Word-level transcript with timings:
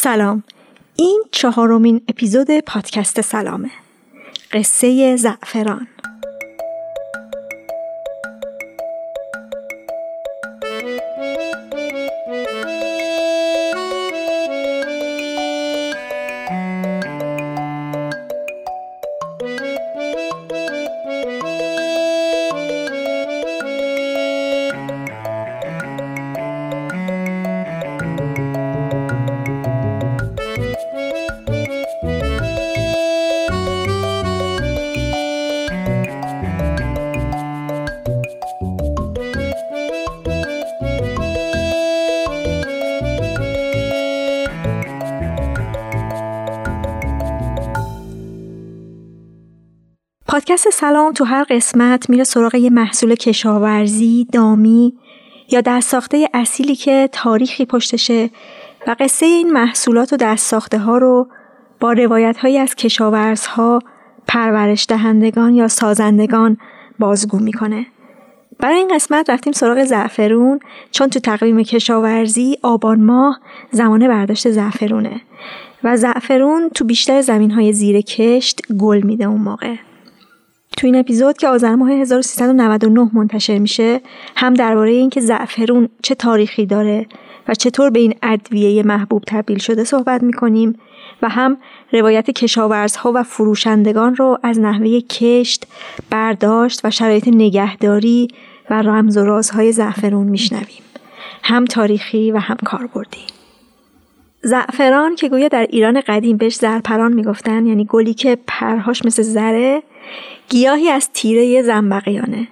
سلام. 0.00 0.42
این 0.96 1.24
چهارمین 1.30 2.00
اپیزود 2.08 2.60
پادکست 2.60 3.20
سلامه. 3.20 3.70
قصه 4.52 5.16
زعفران. 5.16 5.86
پادکست 50.64 50.80
سلام 50.80 51.12
تو 51.12 51.24
هر 51.24 51.44
قسمت 51.50 52.10
میره 52.10 52.24
سراغ 52.24 52.54
یه 52.54 52.70
محصول 52.70 53.14
کشاورزی، 53.14 54.26
دامی 54.32 54.94
یا 55.50 55.60
دستساخته 55.60 56.28
اصیلی 56.34 56.76
که 56.76 57.08
تاریخی 57.12 57.64
پشتشه 57.64 58.30
و 58.86 58.96
قصه 59.00 59.26
این 59.26 59.52
محصولات 59.52 60.12
و 60.12 60.16
دستساخته 60.16 60.78
ها 60.78 60.98
رو 60.98 61.28
با 61.80 61.92
روایت 61.92 62.36
هایی 62.36 62.58
از 62.58 62.74
کشاورزها، 62.74 63.78
پرورش 64.26 64.86
دهندگان 64.88 65.54
یا 65.54 65.68
سازندگان 65.68 66.56
بازگو 66.98 67.38
می‌کنه. 67.38 67.86
برای 68.58 68.76
این 68.76 68.94
قسمت 68.94 69.30
رفتیم 69.30 69.52
سراغ 69.52 69.84
زعفرون 69.84 70.60
چون 70.90 71.08
تو 71.08 71.20
تقویم 71.20 71.62
کشاورزی 71.62 72.58
آبان 72.62 73.04
ماه 73.04 73.40
زمان 73.70 74.08
برداشت 74.08 74.50
زعفرونه 74.50 75.20
و 75.84 75.96
زعفرون 75.96 76.68
تو 76.68 76.84
بیشتر 76.84 77.20
زمین 77.20 77.50
های 77.50 77.72
زیر 77.72 78.00
کشت 78.00 78.60
گل 78.78 79.00
میده 79.02 79.24
اون 79.24 79.40
موقع. 79.40 79.74
تو 80.78 80.86
این 80.86 80.96
اپیزود 80.96 81.38
که 81.38 81.48
آذر 81.48 81.74
ماه 81.74 81.90
1399 81.90 83.10
منتشر 83.12 83.58
میشه 83.58 84.00
هم 84.36 84.54
درباره 84.54 84.90
اینکه 84.90 85.20
زعفرون 85.20 85.88
چه 86.02 86.14
تاریخی 86.14 86.66
داره 86.66 87.06
و 87.48 87.54
چطور 87.54 87.90
به 87.90 88.00
این 88.00 88.14
ادویه 88.22 88.82
محبوب 88.82 89.22
تبدیل 89.26 89.58
شده 89.58 89.84
صحبت 89.84 90.22
می‌کنیم 90.22 90.78
و 91.22 91.28
هم 91.28 91.56
روایت 91.92 92.30
کشاورزها 92.30 93.12
و 93.14 93.22
فروشندگان 93.22 94.16
رو 94.16 94.38
از 94.42 94.60
نحوه 94.60 95.00
کشت، 95.00 95.66
برداشت 96.10 96.80
و 96.84 96.90
شرایط 96.90 97.28
نگهداری 97.28 98.28
و 98.70 98.82
رمز 98.82 99.16
و 99.16 99.24
رازهای 99.24 99.72
زعفرون 99.72 100.26
میشنویم. 100.26 100.82
هم 101.42 101.64
تاریخی 101.64 102.32
و 102.32 102.38
هم 102.38 102.56
کاربردی. 102.64 103.24
زعفران 104.42 105.14
که 105.14 105.28
گویا 105.28 105.48
در 105.48 105.66
ایران 105.70 106.00
قدیم 106.00 106.36
بهش 106.36 106.54
زرپران 106.54 107.12
می‌گفتن 107.12 107.66
یعنی 107.66 107.84
گلی 107.84 108.14
که 108.14 108.38
پرهاش 108.46 109.04
مثل 109.04 109.22
زره 109.22 109.82
گیاهی 110.48 110.88
از 110.88 111.10
تیره 111.12 111.62
زنبقیانه. 111.62 112.48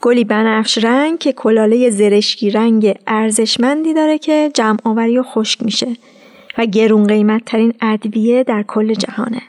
گلی 0.00 0.24
بنفش 0.24 0.84
رنگ 0.84 1.18
که 1.18 1.32
کلاله 1.32 1.90
زرشکی 1.90 2.50
رنگ 2.50 2.98
ارزشمندی 3.06 3.94
داره 3.94 4.18
که 4.18 4.50
جمع 4.54 4.78
آوری 4.84 5.18
و 5.18 5.22
خشک 5.22 5.62
میشه 5.62 5.86
و 6.58 6.66
گرون 6.66 7.06
قیمت 7.06 7.44
ترین 7.44 7.74
ادویه 7.80 8.44
در 8.44 8.62
کل 8.62 8.94
جهانه. 8.94 9.42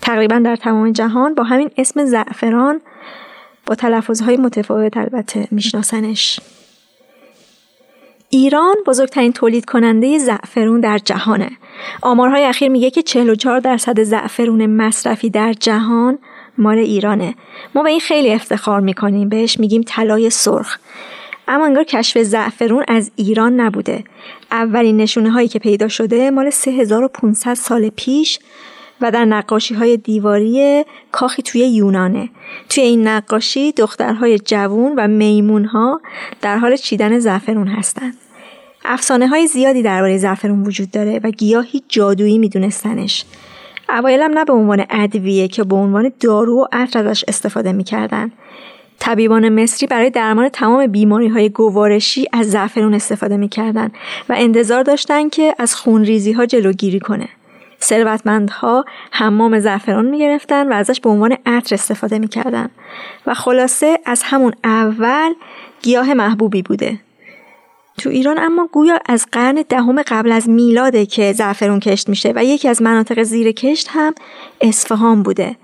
تقریبا 0.00 0.38
در 0.38 0.56
تمام 0.56 0.92
جهان 0.92 1.34
با 1.34 1.42
همین 1.44 1.70
اسم 1.78 2.04
زعفران 2.04 2.80
با 3.66 3.74
تلفظهای 3.74 4.36
متفاوت 4.36 4.96
البته 4.96 5.48
میشناسنش. 5.50 6.40
ایران 8.30 8.76
بزرگترین 8.86 9.32
تولید 9.32 9.64
کننده 9.64 10.18
زعفرون 10.18 10.80
در 10.80 10.98
جهانه. 10.98 11.50
آمارهای 12.02 12.44
اخیر 12.44 12.68
میگه 12.68 12.90
که 12.90 13.02
44 13.02 13.60
درصد 13.60 14.02
زعفرون 14.02 14.66
مصرفی 14.66 15.30
در 15.30 15.52
جهان 15.52 16.18
مال 16.58 16.78
ایرانه. 16.78 17.34
ما 17.74 17.82
به 17.82 17.90
این 17.90 18.00
خیلی 18.00 18.32
افتخار 18.32 18.80
می‌کنیم 18.80 19.28
بهش 19.28 19.60
میگیم 19.60 19.82
طلای 19.86 20.30
سرخ. 20.30 20.78
اما 21.48 21.64
انگار 21.64 21.84
کشف 21.84 22.18
زعفرون 22.18 22.84
از 22.88 23.10
ایران 23.16 23.60
نبوده. 23.60 24.04
اولین 24.50 24.96
نشونه 24.96 25.30
هایی 25.30 25.48
که 25.48 25.58
پیدا 25.58 25.88
شده 25.88 26.30
مال 26.30 26.50
3500 26.50 27.54
سال 27.54 27.88
پیش 27.88 28.38
و 29.00 29.10
در 29.10 29.24
نقاشی 29.24 29.74
های 29.74 29.96
دیواری 29.96 30.84
کاخی 31.12 31.42
توی 31.42 31.60
یونانه. 31.60 32.28
توی 32.68 32.84
این 32.84 33.08
نقاشی 33.08 33.72
دخترهای 33.72 34.38
جوون 34.38 34.94
و 34.96 35.08
میمون 35.08 35.64
ها 35.64 36.00
در 36.42 36.58
حال 36.58 36.76
چیدن 36.76 37.18
زعفرون 37.18 37.68
هستند. 37.68 38.14
افسانه 38.84 39.28
های 39.28 39.46
زیادی 39.46 39.82
درباره 39.82 40.18
زعفرون 40.18 40.62
وجود 40.62 40.90
داره 40.90 41.20
و 41.24 41.30
گیاهی 41.30 41.82
جادویی 41.88 42.38
میدونستنش. 42.38 43.24
اوایلم 43.88 44.38
نه 44.38 44.44
به 44.44 44.52
عنوان 44.52 44.84
ادویه 44.90 45.48
که 45.48 45.64
به 45.64 45.76
عنوان 45.76 46.12
دارو 46.20 46.60
و 46.60 46.66
عطر 46.72 47.08
ازش 47.08 47.24
استفاده 47.28 47.72
می‌کردن. 47.72 48.32
طبیبان 48.98 49.62
مصری 49.62 49.86
برای 49.86 50.10
درمان 50.10 50.48
تمام 50.48 50.86
بیماری 50.86 51.28
های 51.28 51.48
گوارشی 51.48 52.26
از 52.32 52.50
زعفرون 52.50 52.94
استفاده 52.94 53.36
می‌کردن 53.36 53.90
و 54.28 54.34
انتظار 54.36 54.82
داشتن 54.82 55.28
که 55.28 55.54
از 55.58 55.74
خونریزی 55.74 56.32
ها 56.32 56.46
جلوگیری 56.46 57.00
کنه. 57.00 57.28
ثروتمندها 57.80 58.84
حمام 59.10 59.58
زعفران 59.58 60.06
می‌گرفتن 60.06 60.68
و 60.68 60.72
ازش 60.72 61.00
به 61.00 61.10
عنوان 61.10 61.36
عطر 61.46 61.74
استفاده 61.74 62.18
می‌کردن 62.18 62.68
و 63.26 63.34
خلاصه 63.34 63.98
از 64.04 64.22
همون 64.24 64.52
اول 64.64 65.32
گیاه 65.82 66.14
محبوبی 66.14 66.62
بوده 66.62 66.98
تو 67.98 68.10
ایران 68.10 68.38
اما 68.38 68.68
گویا 68.72 68.98
از 69.06 69.26
قرن 69.32 69.64
دهم 69.68 70.02
قبل 70.02 70.32
از 70.32 70.48
میلاده 70.48 71.06
که 71.06 71.32
زعفرون 71.32 71.80
کشت 71.80 72.08
میشه 72.08 72.32
و 72.36 72.44
یکی 72.44 72.68
از 72.68 72.82
مناطق 72.82 73.22
زیر 73.22 73.52
کشت 73.52 73.88
هم 73.90 74.14
اصفهان 74.60 75.22
بوده. 75.22 75.56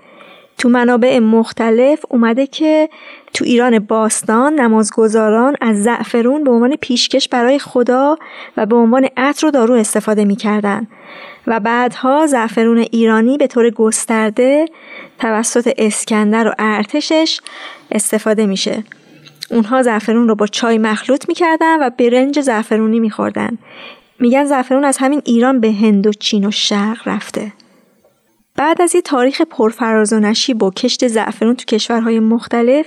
تو 0.57 0.69
منابع 0.69 1.19
مختلف 1.19 2.05
اومده 2.09 2.47
که 2.47 2.89
تو 3.33 3.45
ایران 3.45 3.79
باستان 3.79 4.53
نمازگزاران 4.53 5.55
از 5.61 5.83
زعفرون 5.83 6.43
به 6.43 6.51
عنوان 6.51 6.75
پیشکش 6.75 7.27
برای 7.27 7.59
خدا 7.59 8.17
و 8.57 8.65
به 8.65 8.75
عنوان 8.75 9.07
عطر 9.17 9.47
و 9.47 9.51
دارو 9.51 9.73
استفاده 9.73 10.25
می‌کردن. 10.25 10.87
و 11.47 11.59
بعدها 11.59 12.27
زعفرون 12.27 12.77
ایرانی 12.77 13.37
به 13.37 13.47
طور 13.47 13.69
گسترده 13.69 14.65
توسط 15.19 15.73
اسکندر 15.77 16.47
و 16.47 16.53
ارتشش 16.59 17.39
استفاده 17.91 18.45
میشه. 18.45 18.83
اونها 19.53 19.83
زعفرون 19.83 20.27
رو 20.27 20.35
با 20.35 20.47
چای 20.47 20.77
مخلوط 20.77 21.27
می‌کردن 21.27 21.79
و 21.79 21.89
برنج 21.89 22.41
زعفرونی 22.41 22.99
میخوردن 22.99 23.57
میگن 24.19 24.45
زعفرون 24.45 24.85
از 24.85 24.97
همین 24.97 25.21
ایران 25.25 25.59
به 25.59 25.71
هند 25.71 26.07
و 26.07 26.13
چین 26.13 26.45
و 26.45 26.51
شرق 26.51 27.07
رفته 27.07 27.53
بعد 28.55 28.81
از 28.81 28.95
یه 28.95 29.01
تاریخ 29.01 29.41
پرفراز 29.41 30.13
و 30.13 30.19
نشیب 30.19 30.57
با 30.57 30.69
کشت 30.69 31.07
زعفرون 31.07 31.55
تو 31.55 31.65
کشورهای 31.65 32.19
مختلف 32.19 32.85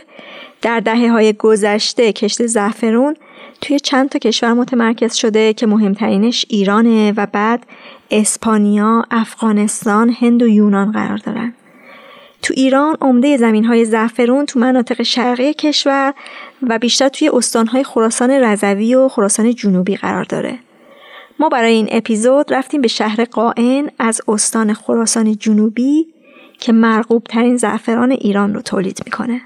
در 0.63 0.81
دهه 0.81 1.11
های 1.11 1.33
گذشته 1.33 2.13
کشت 2.13 2.47
زعفرون 2.47 3.17
توی 3.61 3.81
چند 3.81 4.09
تا 4.09 4.19
کشور 4.19 4.53
متمرکز 4.53 5.15
شده 5.15 5.53
که 5.53 5.67
مهمترینش 5.67 6.47
ایرانه 6.49 7.13
و 7.17 7.27
بعد 7.33 7.67
اسپانیا، 8.11 9.05
افغانستان، 9.11 10.17
هند 10.21 10.43
و 10.43 10.49
یونان 10.49 10.93
قرار 10.93 11.17
دارن. 11.17 11.55
تو 12.43 12.55
ایران 12.57 12.97
عمده 13.01 13.37
زمین 13.37 13.65
های 13.65 13.85
زعفرون 13.85 14.47
تو 14.47 14.59
مناطق 14.59 15.03
شرقی 15.03 15.55
کشور 15.55 16.15
و 16.63 16.79
بیشتر 16.79 17.09
توی 17.09 17.29
استانهای 17.29 17.85
خراسان 17.85 18.31
رضوی 18.31 18.95
و 18.95 19.09
خراسان 19.09 19.55
جنوبی 19.55 19.97
قرار 19.97 20.25
داره. 20.25 20.59
ما 21.39 21.49
برای 21.49 21.73
این 21.73 21.89
اپیزود 21.91 22.53
رفتیم 22.53 22.81
به 22.81 22.89
شهر 22.89 23.25
قائن 23.25 23.91
از 23.99 24.21
استان 24.29 24.75
خراسان 24.75 25.37
جنوبی 25.37 26.07
که 26.59 26.73
مرغوب 26.73 27.25
ترین 27.25 27.57
زعفران 27.57 28.11
ایران 28.11 28.55
رو 28.55 28.63
تولید 28.63 29.01
می‌کنه. 29.05 29.41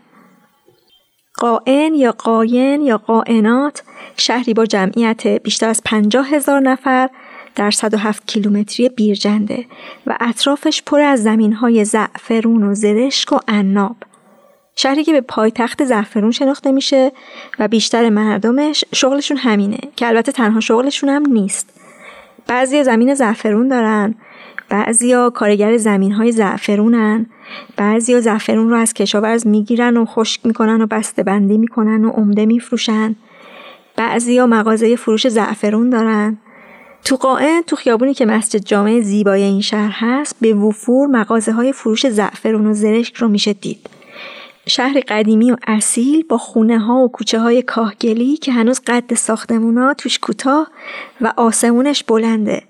قائن 1.34 1.94
یا 1.94 2.12
قاین 2.12 2.80
یا 2.80 2.98
قائنات 2.98 3.82
شهری 4.16 4.54
با 4.54 4.66
جمعیت 4.66 5.26
بیشتر 5.26 5.68
از 5.68 5.82
50 5.84 6.28
هزار 6.28 6.60
نفر 6.60 7.10
در 7.54 7.70
107 7.70 8.26
کیلومتری 8.26 8.88
بیرجنده 8.88 9.66
و 10.06 10.16
اطرافش 10.20 10.82
پر 10.82 11.00
از 11.00 11.22
زمین 11.22 11.52
های 11.52 11.84
زعفرون 11.84 12.62
و 12.62 12.74
زرشک 12.74 13.32
و 13.32 13.38
عناب. 13.48 13.96
شهری 14.82 15.04
که 15.04 15.12
به 15.12 15.20
پایتخت 15.20 15.84
زعفرون 15.84 16.30
شناخته 16.30 16.72
میشه 16.72 17.12
و 17.58 17.68
بیشتر 17.68 18.08
مردمش 18.08 18.84
شغلشون 18.94 19.36
همینه 19.36 19.78
که 19.96 20.06
البته 20.06 20.32
تنها 20.32 20.60
شغلشون 20.60 21.08
هم 21.08 21.26
نیست. 21.26 21.70
بعضی 22.46 22.84
زمین 22.84 23.14
زعفرون 23.14 23.68
دارن 23.68 24.14
بعضیا 24.68 25.30
کارگر 25.30 25.76
زمین 25.76 26.12
های 26.12 26.32
زعفرونن 26.32 27.26
بعضیا 27.76 28.20
زعفرون 28.20 28.70
رو 28.70 28.76
از 28.76 28.94
کشاورز 28.94 29.46
می‌گیرن 29.46 29.96
و 29.96 30.04
خشک 30.04 30.46
می‌کنن 30.46 30.82
و 30.82 30.86
بسته 30.86 31.22
بندی 31.22 31.58
می‌کنن 31.58 32.04
و 32.04 32.10
عمده 32.10 32.46
میفروشن 32.46 33.16
بعضیا 33.96 34.46
مغازه 34.46 34.96
فروش 34.96 35.28
زعفرون 35.28 35.90
دارن 35.90 36.38
تو 37.04 37.16
قائن 37.16 37.62
تو 37.66 37.76
خیابونی 37.76 38.14
که 38.14 38.26
مسجد 38.26 38.64
جامع 38.64 39.00
زیبای 39.00 39.42
این 39.42 39.60
شهر 39.60 39.92
هست 39.94 40.36
به 40.40 40.54
وفور 40.54 41.08
مغازه 41.08 41.52
های 41.52 41.72
فروش 41.72 42.08
زعفرون 42.08 42.66
و 42.66 42.72
زرشک 42.72 43.16
رو 43.16 43.28
میشه 43.28 43.52
دید. 43.52 43.99
شهر 44.70 45.00
قدیمی 45.08 45.52
و 45.52 45.56
اصیل 45.66 46.22
با 46.22 46.38
خونه 46.38 46.78
ها 46.78 46.94
و 46.94 47.08
کوچه 47.08 47.40
های 47.40 47.62
کاهگلی 47.62 48.36
که 48.36 48.52
هنوز 48.52 48.80
قد 48.86 49.14
ساختمونا 49.14 49.94
توش 49.94 50.18
کوتاه 50.18 50.70
و 51.20 51.32
آسمونش 51.36 52.04
بلنده 52.04 52.62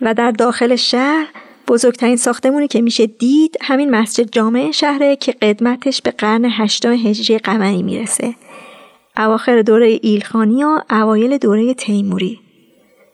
و 0.00 0.14
در 0.14 0.30
داخل 0.30 0.76
شهر 0.76 1.26
بزرگترین 1.68 2.16
ساختمونی 2.16 2.68
که 2.68 2.80
میشه 2.80 3.06
دید 3.06 3.56
همین 3.60 3.90
مسجد 3.90 4.30
جامع 4.30 4.70
شهره 4.70 5.16
که 5.16 5.32
قدمتش 5.32 6.02
به 6.02 6.10
قرن 6.10 6.44
هشتم 6.44 6.92
هجری 6.92 7.38
قمری 7.38 7.82
می‌رسه. 7.82 8.34
اواخر 9.16 9.62
دوره 9.62 9.98
ایلخانی 10.02 10.64
و 10.64 10.80
اوایل 10.90 11.38
دوره 11.38 11.74
تیموری. 11.74 12.40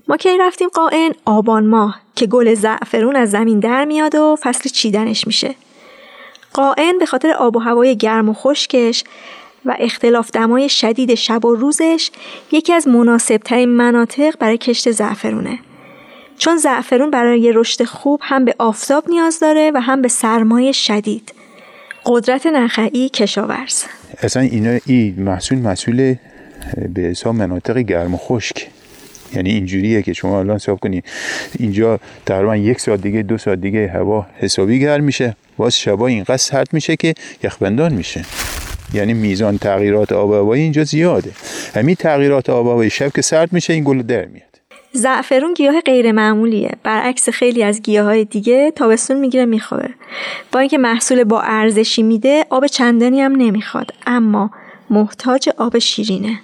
ما 0.08 0.17
کی 0.17 0.38
رفتیم 0.38 0.69
قائن 0.69 1.12
آبان 1.25 1.67
ماه 1.67 2.00
که 2.14 2.26
گل 2.26 2.55
زعفرون 2.55 3.17
از 3.17 3.31
زمین 3.31 3.61
در 3.61 3.84
میاد 3.84 4.14
و 4.14 4.37
فصل 4.43 4.69
چیدنش 4.69 5.26
میشه. 5.26 5.55
قائن 6.52 6.99
به 6.99 7.06
خاطر 7.06 7.31
آب 7.31 7.56
و 7.56 7.58
هوای 7.58 7.96
گرم 7.96 8.28
و 8.28 8.34
خشکش 8.34 9.04
و 9.64 9.76
اختلاف 9.78 10.31
دمای 10.31 10.69
شدید 10.69 11.14
شب 11.14 11.44
و 11.44 11.54
روزش 11.54 12.10
یکی 12.52 12.72
از 12.72 12.88
مناسبترین 12.88 13.69
مناطق 13.69 14.34
برای 14.38 14.58
کشت 14.58 14.90
زعفرونه. 14.90 15.58
چون 16.38 16.56
زعفرون 16.56 17.10
برای 17.10 17.52
رشد 17.54 17.84
خوب 17.84 18.20
هم 18.22 18.44
به 18.44 18.54
آفتاب 18.58 19.10
نیاز 19.10 19.40
داره 19.40 19.70
و 19.75 19.81
هم 19.81 20.02
به 20.02 20.08
سرمایه 20.08 20.72
شدید. 20.72 21.32
قدرت 22.06 22.46
نخعی 22.46 23.08
کشاورز 23.08 23.84
اصلا 24.22 24.43
اینا 24.43 24.78
این 24.87 25.22
محصول 25.22 25.58
محصول 25.58 26.14
به 26.94 27.00
حساب 27.00 27.34
مناطق 27.34 27.78
گرم 27.78 28.14
و 28.14 28.16
خشک 28.16 28.69
یعنی 29.34 29.50
اینجوریه 29.50 30.02
که 30.02 30.12
شما 30.12 30.38
الان 30.38 30.56
حساب 30.56 30.81
کنید 30.81 31.05
اینجا 31.58 32.00
تقریبا 32.26 32.56
یک 32.56 32.81
ساعت 32.81 33.02
دیگه 33.02 33.23
دو 33.23 33.38
ساعت 33.38 33.61
دیگه 33.61 33.88
هوا 33.88 34.26
حسابی 34.38 34.81
گرم 34.81 35.05
میشه. 35.05 35.37
باز 35.56 35.79
شبا 35.79 36.06
اینقدر 36.06 36.37
سرد 36.37 36.69
میشه 36.73 36.96
که 36.96 37.14
یخبندان 37.44 37.94
میشه. 37.94 38.25
یعنی 38.94 39.14
میزان 39.14 39.58
تغییرات 39.58 40.12
آب 40.12 40.31
و 40.31 40.34
هوایی 40.34 40.62
اینجا 40.62 40.84
زیاده. 40.84 41.31
همین 41.75 41.94
تغییرات 41.94 42.50
آب 42.50 42.67
و 42.67 42.70
هوایی 42.70 42.90
شب 42.90 43.12
که 43.12 43.23
سرد 43.23 43.52
میشه 43.52 43.73
این 43.73 43.84
گل 43.84 44.02
در 44.02 44.25
میاد. 44.25 44.52
زعفرون 44.93 45.55
گیاه 45.55 45.81
غیر 45.81 46.12
معمولیه. 46.12 46.70
برعکس 46.82 47.29
خیلی 47.29 47.62
از 47.62 47.82
گیاه 47.82 48.05
های 48.05 48.25
دیگه 48.25 48.73
تابستون 48.76 49.20
می‌گیره 49.20 49.44
میخوابه 49.44 49.88
با 50.52 50.61
اینکه 50.61 50.79
محصول 50.79 51.25
با 51.25 51.40
ارزشی 51.40 52.02
میده 52.02 52.44
آب 52.50 52.67
چندانی 52.67 53.20
هم 53.20 53.32
نمی‌خواد. 53.37 53.94
اما 54.06 54.50
محتاج 54.90 55.49
آب 55.56 55.79
شیرینه. 55.79 56.38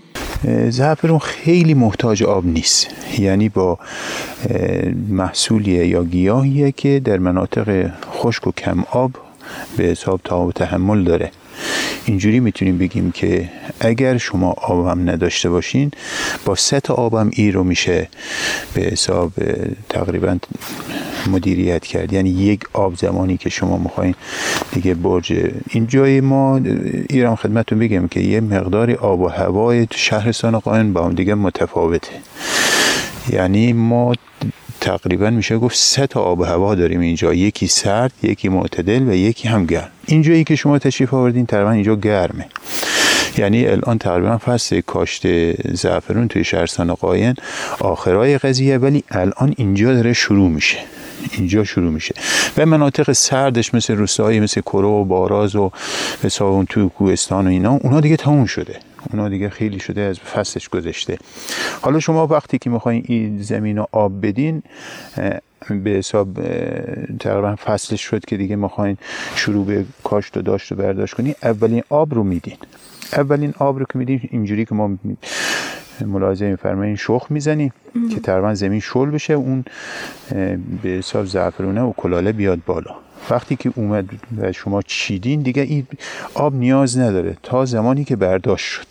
زعفرون 0.68 1.18
خیلی 1.18 1.74
محتاج 1.74 2.22
آب 2.22 2.46
نیست. 2.46 2.86
یعنی 3.18 3.48
با 3.48 3.78
محصولیه 5.08 5.86
یا 5.86 6.04
گیاهیه 6.04 6.72
که 6.72 7.00
در 7.04 7.18
مناطق 7.18 7.90
خشک 8.12 8.46
و 8.46 8.52
کم 8.52 8.84
آب 8.90 9.10
به 9.76 9.84
حساب 9.84 10.20
تا 10.24 10.52
تحمل 10.52 11.04
داره. 11.04 11.30
اینجوری 12.04 12.40
می‌تونیم 12.40 12.78
بگیم 12.78 13.10
که 13.10 13.48
اگر 13.80 14.18
شما 14.18 14.50
آبم 14.50 15.10
نداشته 15.10 15.50
باشین 15.50 15.90
با 16.44 16.54
سه 16.54 16.80
تا 16.80 16.94
آبم 16.94 17.30
ای 17.32 17.50
رو 17.50 17.64
میشه 17.64 18.08
به 18.74 18.80
حساب 18.80 19.32
تقریبا 19.88 20.38
مدیریت 21.26 21.86
کرد. 21.86 22.12
یعنی 22.12 22.30
یک 22.30 22.60
آب 22.72 22.96
زمانی 22.96 23.36
که 23.36 23.50
شما 23.50 23.78
می‌خواین 23.78 24.14
دیگه 24.72 24.94
برج 24.94 25.32
این 25.70 25.86
جای 25.86 26.20
ما 26.20 26.60
ایران 27.08 27.36
خدمتتون 27.36 27.78
بگم 27.78 28.08
که 28.08 28.20
یه 28.20 28.40
مقداری 28.40 28.94
آب 28.94 29.20
و 29.20 29.28
هوای 29.28 29.86
شهرستان 29.94 30.58
قائن 30.58 30.92
با 30.92 31.04
هم 31.04 31.14
دیگه 31.14 31.34
متفاوته. 31.34 32.12
یعنی 33.30 33.72
ما 33.72 34.14
تقریبا 34.80 35.30
میشه 35.30 35.58
گفت 35.58 35.76
سه 35.76 36.06
تا 36.06 36.20
آب 36.20 36.42
هوا 36.42 36.74
داریم 36.74 37.00
اینجا. 37.00 37.34
یکی 37.34 37.66
سرد 37.66 38.12
یکی 38.22 38.48
معتدل 38.48 39.08
و 39.08 39.14
یکی 39.14 39.48
هم 39.48 39.66
گرم. 39.66 39.88
اینجایی 40.06 40.44
که 40.44 40.56
شما 40.56 40.78
تشریف 40.78 41.14
آوردین 41.14 41.46
تقریبا 41.46 41.70
اینجا 41.70 41.96
گرمه. 41.96 42.46
یعنی 43.38 43.66
الان 43.66 43.98
تقریبا 43.98 44.38
فصل 44.38 44.80
کاشت 44.80 45.22
زعفرون 45.74 46.28
توی 46.28 46.44
شهرستان 46.44 46.94
قاین 46.94 47.34
آخرای 47.80 48.38
قضیه 48.38 48.78
ولی 48.78 49.04
الان 49.10 49.54
اینجا 49.56 49.94
داره 49.94 50.12
شروع 50.12 50.50
میشه. 50.50 50.78
اینجا 51.32 51.64
شروع 51.64 51.90
میشه. 51.90 52.14
و 52.56 52.66
مناطق 52.66 53.12
سردش 53.12 53.74
مثل 53.74 53.94
روستایی 53.94 54.40
مثل 54.40 54.60
کرو 54.60 54.90
و 54.90 55.04
باراز 55.04 55.56
و 55.56 55.70
اون 56.40 56.66
تو 56.66 56.88
کوهستان 56.88 57.46
و 57.46 57.50
اینا 57.50 57.72
اونا 57.72 58.00
دیگه 58.00 58.16
تموم 58.16 58.46
شده. 58.46 58.76
اونا 59.12 59.28
دیگه 59.28 59.48
خیلی 59.48 59.80
شده 59.80 60.00
از 60.00 60.18
فصلش 60.18 60.68
گذشته. 60.68 61.18
حالا 61.82 62.00
شما 62.00 62.26
وقتی 62.26 62.58
که 62.58 62.70
می‌خواین 62.70 63.04
این 63.06 63.42
زمین 63.42 63.76
رو 63.76 63.88
آب 63.92 64.26
بدین 64.26 64.62
به 65.70 65.90
حساب 65.90 66.28
تقریبا 67.20 67.56
فصلش 67.56 68.02
شد 68.02 68.24
که 68.24 68.36
دیگه 68.36 68.56
می‌خواین 68.56 68.96
شروع 69.36 69.66
به 69.66 69.84
کاشت 70.04 70.36
و 70.36 70.42
داشت 70.42 70.72
و 70.72 70.74
برداشت 70.74 71.14
کنین 71.14 71.34
اولین 71.42 71.82
آب 71.88 72.14
رو 72.14 72.24
میدین. 72.24 72.56
اولین 73.12 73.54
آب 73.58 73.78
رو 73.78 73.84
که 73.84 73.98
میدین 73.98 74.20
اینجوری 74.30 74.64
که 74.64 74.74
ما 74.74 74.98
ملاحظه 76.00 76.50
میفرمایین 76.50 76.96
شخ 76.96 77.26
می‌زنیم 77.30 77.72
که 78.10 78.20
تقریبا 78.20 78.54
زمین 78.54 78.80
شل 78.80 79.10
بشه 79.10 79.34
اون 79.34 79.64
به 80.82 80.88
حساب 80.88 81.26
زعفرونه 81.26 81.82
و 81.82 81.92
کلاله 81.96 82.32
بیاد 82.32 82.58
بالا. 82.66 82.94
وقتی 83.30 83.56
که 83.56 83.72
اومد 83.74 84.08
و 84.38 84.52
شما 84.52 84.82
چیدین 84.82 85.42
دیگه 85.42 85.62
این 85.62 85.86
آب 86.34 86.54
نیاز 86.54 86.98
نداره 86.98 87.36
تا 87.42 87.64
زمانی 87.64 88.04
که 88.04 88.16
برداشت 88.16 88.66
شد. 88.66 88.86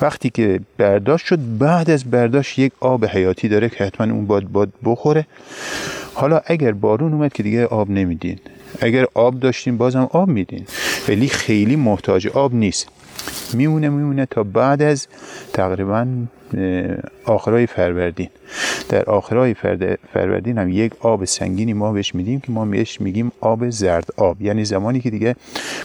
وقتی 0.00 0.30
که 0.30 0.60
برداشت 0.78 1.26
شد 1.26 1.58
بعد 1.58 1.90
از 1.90 2.10
برداشت 2.10 2.58
یک 2.58 2.72
آب 2.80 3.04
حیاتی 3.04 3.48
داره 3.48 3.68
که 3.68 3.84
حتما 3.84 4.12
اون 4.12 4.26
باد 4.26 4.44
باد 4.44 4.72
بخوره. 4.84 5.26
حالا 6.14 6.40
اگر 6.46 6.72
بارون 6.72 7.12
اومد 7.12 7.32
که 7.32 7.42
دیگه 7.42 7.66
آب 7.66 7.90
نمیدین. 7.90 8.38
اگر 8.80 9.06
آب 9.14 9.40
داشتین 9.40 9.76
بازم 9.76 10.08
آب 10.12 10.28
میدین. 10.28 10.66
ولی 11.08 11.28
خیلی 11.28 11.76
محتاج 11.76 12.26
آب 12.26 12.54
نیست. 12.54 12.88
میمونه 13.52 13.88
میمونه 13.88 14.26
تا 14.26 14.42
بعد 14.42 14.82
از 14.82 15.06
تقریبا 15.52 16.06
آخرای 17.24 17.66
فروردین. 17.66 18.28
در 18.88 19.04
آخرای 19.04 19.54
فروردین 20.12 20.58
هم 20.58 20.68
یک 20.68 20.92
آب 21.00 21.24
سنگینی 21.24 21.72
ما 21.72 21.92
بهش 21.92 22.14
میدیم 22.14 22.40
که 22.40 22.52
ما 22.52 22.64
بهش 22.64 23.00
میگیم 23.00 23.32
آب 23.40 23.70
زرد 23.70 24.08
آب. 24.16 24.42
یعنی 24.42 24.64
زمانی 24.64 25.00
که 25.00 25.10
دیگه 25.10 25.36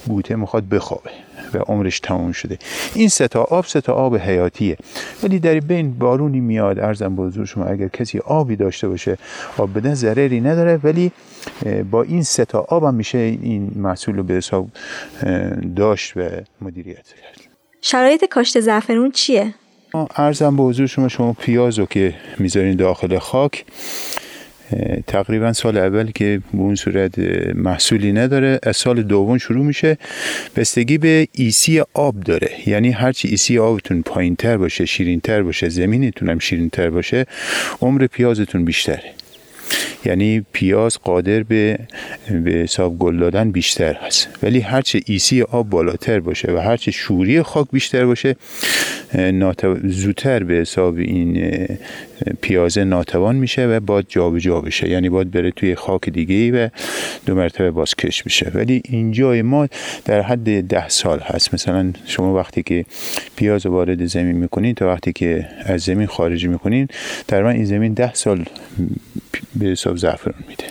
بوته 0.05 0.35
می‌خواد 0.35 0.69
بخوابه. 0.69 1.09
و 1.53 1.57
عمرش 1.57 1.99
تموم 1.99 2.31
شده. 2.31 2.57
این 2.93 3.09
سه 3.09 3.27
تا 3.27 3.43
آب 3.43 3.65
سه 3.65 3.81
تا 3.81 3.93
آب 3.93 4.17
حیاتیه. 4.17 4.77
ولی 5.23 5.39
در 5.39 5.59
بین 5.59 5.93
بارونی 5.99 6.39
میاد. 6.39 6.79
ارزم 6.79 7.15
به 7.15 7.45
شما 7.45 7.65
اگر 7.65 7.87
کسی 7.87 8.19
آبی 8.19 8.55
داشته 8.55 8.87
باشه 8.87 9.17
آب 9.57 9.77
بدن 9.77 9.93
ضرری 9.93 10.41
نداره. 10.41 10.79
ولی 10.83 11.11
با 11.91 12.03
این 12.03 12.23
سه 12.23 12.45
تا 12.45 12.59
آب 12.59 12.83
هم 12.83 12.93
میشه 12.93 13.17
این 13.17 13.71
محصول 13.75 14.15
رو 14.15 14.23
به 14.23 14.33
حساب 14.33 14.67
داشت 15.75 16.17
و 16.17 16.21
مدیریت 16.61 17.07
کرد. 17.07 17.49
شرایط 17.81 18.25
کاشت 18.25 18.59
زعفرون 18.59 19.11
چیه؟ 19.11 19.53
ارزم 20.15 20.57
به 20.57 20.63
حضور 20.63 20.87
شما 20.87 21.07
شما 21.07 21.33
پیاز 21.33 21.79
رو 21.79 21.85
که 21.85 22.13
می‌ذارین 22.39 22.75
داخل 22.75 23.17
خاک 23.17 23.65
تقریبا 25.07 25.53
سال 25.53 25.77
اول 25.77 26.11
که 26.11 26.41
به 26.53 26.59
اون 26.59 26.75
صورت 26.75 27.19
محصولی 27.55 28.11
نداره 28.11 28.59
از 28.63 28.77
سال 28.77 29.03
دوم 29.03 29.37
شروع 29.37 29.65
میشه. 29.65 29.97
بستگی 30.55 30.97
به 30.97 31.27
EC 31.31 31.83
آب 31.93 32.19
داره. 32.19 32.49
یعنی 32.65 32.91
هرچی 32.91 33.27
EC 33.27 33.59
آبتون 33.59 34.01
پایین 34.01 34.35
تر 34.35 34.57
باشه 34.57 34.85
شیرین 34.85 35.19
تر 35.19 35.43
باشه 35.43 35.69
زمینتون 35.69 36.29
هم 36.29 36.39
شیرین 36.39 36.69
تر 36.69 36.89
باشه 36.89 37.25
عمر 37.81 38.07
پیازتون 38.07 38.65
بیشتره. 38.65 39.18
یعنی 40.05 40.45
پیاز 40.53 40.97
قادر 41.03 41.43
به 41.43 41.79
به 42.43 42.51
حساب 42.51 42.97
گل 42.97 43.19
دادن 43.19 43.51
بیشتر 43.51 43.93
هست. 43.93 44.29
ولی 44.43 44.59
هرچه 44.59 45.01
EC 45.05 45.41
آب 45.41 45.69
بالاتر 45.69 46.19
باشه 46.19 46.51
و 46.51 46.57
هرچه 46.57 46.91
شوری 46.91 47.41
خاک 47.41 47.67
بیشتر 47.71 48.05
باشه 48.05 48.35
زودتر 49.83 50.43
به 50.43 50.53
حساب 50.53 50.97
این 50.97 51.67
پیازه 52.41 52.83
ناتوان 52.83 53.35
میشه 53.35 53.67
و 53.67 53.79
باید 53.79 54.05
جابجا 54.09 54.39
جا 54.49 54.61
بشه. 54.61 54.89
یعنی 54.89 55.09
باید 55.09 55.31
بره 55.31 55.51
توی 55.51 55.75
خاک 55.75 56.09
دیگه 56.09 56.51
و 56.51 56.69
دو 57.25 57.35
مرتبه 57.35 57.71
بازکشت 57.71 58.23
بشه 58.23 58.51
ولی 58.55 58.81
اینجای 58.85 59.41
ما 59.41 59.67
در 60.05 60.21
حد 60.21 60.67
ده 60.67 60.89
سال 60.89 61.19
هست. 61.19 61.53
مثلا 61.53 61.93
شما 62.05 62.35
وقتی 62.35 62.63
که 62.63 62.85
پیاز 63.35 63.65
وارد 63.65 64.05
زمین 64.05 64.35
می‌کنین 64.35 64.75
تا 64.75 64.87
وقتی 64.87 65.13
که 65.13 65.47
از 65.65 65.81
زمین 65.81 66.07
خارج 66.07 66.47
می‌کنین 66.47 66.87
در 67.27 67.45
این 67.45 67.65
زمین 67.65 67.93
ده 67.93 68.13
سال 68.13 68.45
به 69.59 69.65
حساب 69.65 69.97
زعفران 69.97 70.43
میده. 70.49 70.63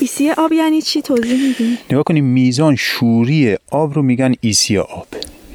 EC 0.00 0.30
آب 0.30 0.52
یعنی 0.52 0.82
چی 0.82 1.02
توضیح 1.02 1.48
میدین؟ 1.48 1.78
نگاه 1.90 2.02
کنیم 2.02 2.24
میزان 2.24 2.76
شوری 2.76 3.56
آب 3.70 3.94
رو 3.94 4.02
میگن 4.02 4.34
EC 4.40 4.78
آب 4.78 5.06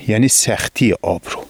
یعنی 0.08 0.28
سختی 0.28 0.94
آب 1.02 1.22
رو. 1.32 1.44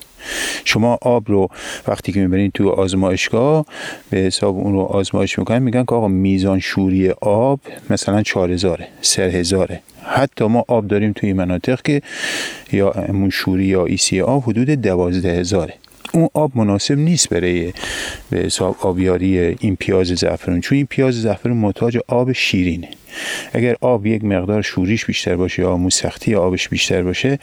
شما 0.65 0.98
آب 1.01 1.24
رو 1.27 1.50
وقتی 1.88 2.12
که 2.12 2.19
می‌برین 2.19 2.51
تو 2.53 2.69
آزمایشگاه 2.69 3.65
به 4.10 4.17
حساب 4.17 4.58
اون 4.58 4.74
رو 4.74 4.79
آزمایش 4.79 5.39
می‌کنن 5.39 5.60
میگن 5.60 5.84
که 5.84 5.96
آقا 5.96 6.08
میزان 6.08 6.60
شوری 6.60 7.10
آب 7.22 7.60
مثلا 7.89 8.24
4000 8.24 8.84
3000 9.01 9.79
حتی 10.03 10.46
ما 10.46 10.65
آب 10.67 10.88
داریم 10.88 11.13
توی 11.13 11.34
مناطق 11.34 11.81
که 11.81 12.01
یا 12.72 12.91
امون 12.91 13.29
شوری 13.29 13.65
یا 13.65 13.86
ایسی 13.86 14.22
آب 14.22 14.43
حدود 14.43 14.69
دوازده 14.69 15.29
هزاره. 15.29 15.74
اون 16.13 16.29
آب 16.33 16.57
مناسب 16.57 16.97
نیست 16.97 17.29
برای 17.29 17.73
به 18.29 18.37
حساب 18.37 18.75
آبیاری 18.79 19.39
این 19.59 19.75
پیاز 19.75 20.07
زعفرون. 20.07 20.61
چون 20.61 20.75
این 20.75 20.85
پیاز 20.85 21.21
زعفرون 21.21 21.57
محتاج 21.57 21.97
آب 22.07 22.31
شیرینه. 22.31 22.89
اگر 23.53 23.75
آب 23.81 24.05
یک 24.05 24.23
مقدار 24.23 24.61
شوریش 24.61 25.05
بیشتر 25.05 25.35
باشه 25.35 25.61
یا 25.61 25.77
موسختی 25.77 26.35
آبش 26.35 26.69
بیشتر 26.69 27.03
باشه 27.03 27.39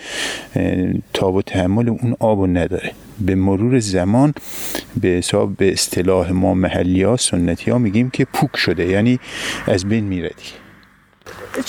تاب 1.12 1.34
و 1.34 1.42
تحمل 1.42 1.88
اون 1.88 2.16
آب 2.20 2.40
رو 2.40 2.46
نداره. 2.46 2.92
به 3.20 3.34
مرور 3.34 3.78
زمان 3.78 4.34
به 5.00 5.08
حساب 5.08 5.56
به 5.56 5.72
اصطلاح 5.72 6.32
ما 6.32 6.54
محلی 6.54 7.02
ها 7.02 7.16
سنتی 7.16 7.70
ها 7.70 7.78
میگیم 7.78 8.10
که 8.10 8.24
پوک 8.24 8.56
شده. 8.56 8.86
یعنی 8.86 9.18
از 9.66 9.84
بین 9.84 10.04
میره 10.04 10.30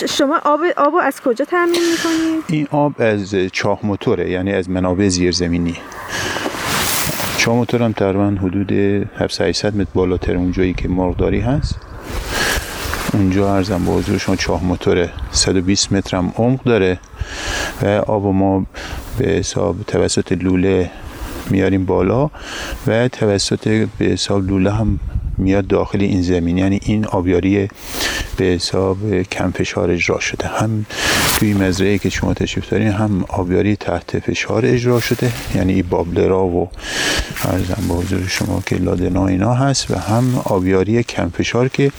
شما 0.09 0.41
آب 0.45 0.59
آب 0.77 0.93
از 1.03 1.21
کجا 1.21 1.45
تامین 1.45 1.81
می‌کنید؟ 1.91 2.43
این 2.49 2.67
آب 2.71 2.93
از 2.99 3.35
چاه 3.51 3.79
موتوره 3.83 4.31
یعنی 4.31 4.53
از 4.53 4.69
منابع 4.69 5.07
زیرزمینی. 5.07 5.75
چاه 7.47 7.55
موتور 7.55 7.83
هم 7.83 7.91
تقریبا 7.91 8.37
حدود 8.41 8.71
700 8.71 9.75
متر 9.75 9.89
بالاتر 9.93 10.35
اونجایی 10.35 10.73
که 10.73 10.87
مرغداری 10.87 11.39
هست. 11.39 11.75
اونجا 13.13 13.55
ارزم 13.55 13.85
به 13.85 13.91
حضور 13.91 14.17
شما 14.17 14.35
چاه 14.35 14.63
موتور 14.63 15.09
120 15.31 15.91
متر 15.91 16.17
هم 16.17 16.33
عمق 16.37 16.63
داره 16.63 16.99
و 17.83 17.87
آب 17.87 18.25
ما 18.25 18.65
به 19.17 19.25
حساب 19.25 19.75
توسط 19.83 20.31
لوله 20.31 20.89
میاریم 21.49 21.85
بالا 21.85 22.29
و 22.87 23.07
توسط 23.07 23.67
به 23.97 24.05
حساب 24.05 24.47
لوله 24.47 24.71
هم 24.71 24.99
میاد 25.37 25.67
داخل 25.67 26.01
این 26.01 26.21
زمین. 26.21 26.57
یعنی 26.57 26.79
این 26.83 27.05
آبیاری 27.05 27.67
به 28.37 28.45
حساب 28.45 29.21
کم 29.21 29.51
فشار 29.51 29.91
اجرا 29.91 30.19
شده. 30.19 30.47
هم 30.47 30.85
توی 31.39 31.53
مزرعه 31.53 31.97
که 31.97 32.09
شما 32.09 32.33
تشریف 32.33 32.69
دارین 32.69 32.87
هم 32.87 33.25
آبیاری 33.27 33.75
تحت 33.75 34.19
فشار 34.19 34.65
اجرا 34.65 34.99
شده. 34.99 35.31
یعنی 35.55 35.73
این 35.73 35.85
بابلرا 35.89 36.45
و 36.45 36.69
ارزم 37.43 37.87
به 37.87 37.93
حضور 37.93 38.27
شما 38.27 38.63
که 38.65 38.75
لادنا 38.75 39.27
اینا 39.27 39.53
هست 39.53 39.91
و 39.91 39.95
هم 39.95 40.41
آبیاری 40.45 41.03
کم 41.03 41.29
فشار 41.29 41.69
که 41.69 41.91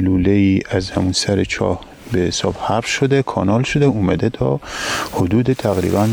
لوله 0.00 0.30
ای 0.30 0.62
از 0.70 0.90
همون 0.90 1.12
سر 1.12 1.44
چاه 1.44 1.80
به 2.12 2.20
حساب 2.20 2.56
حرف 2.68 2.86
شده 2.86 3.22
کانال 3.22 3.62
شده 3.62 3.84
اومده 3.84 4.28
تا 4.28 4.60
حدود 5.12 5.52
تقریبا 5.52 6.08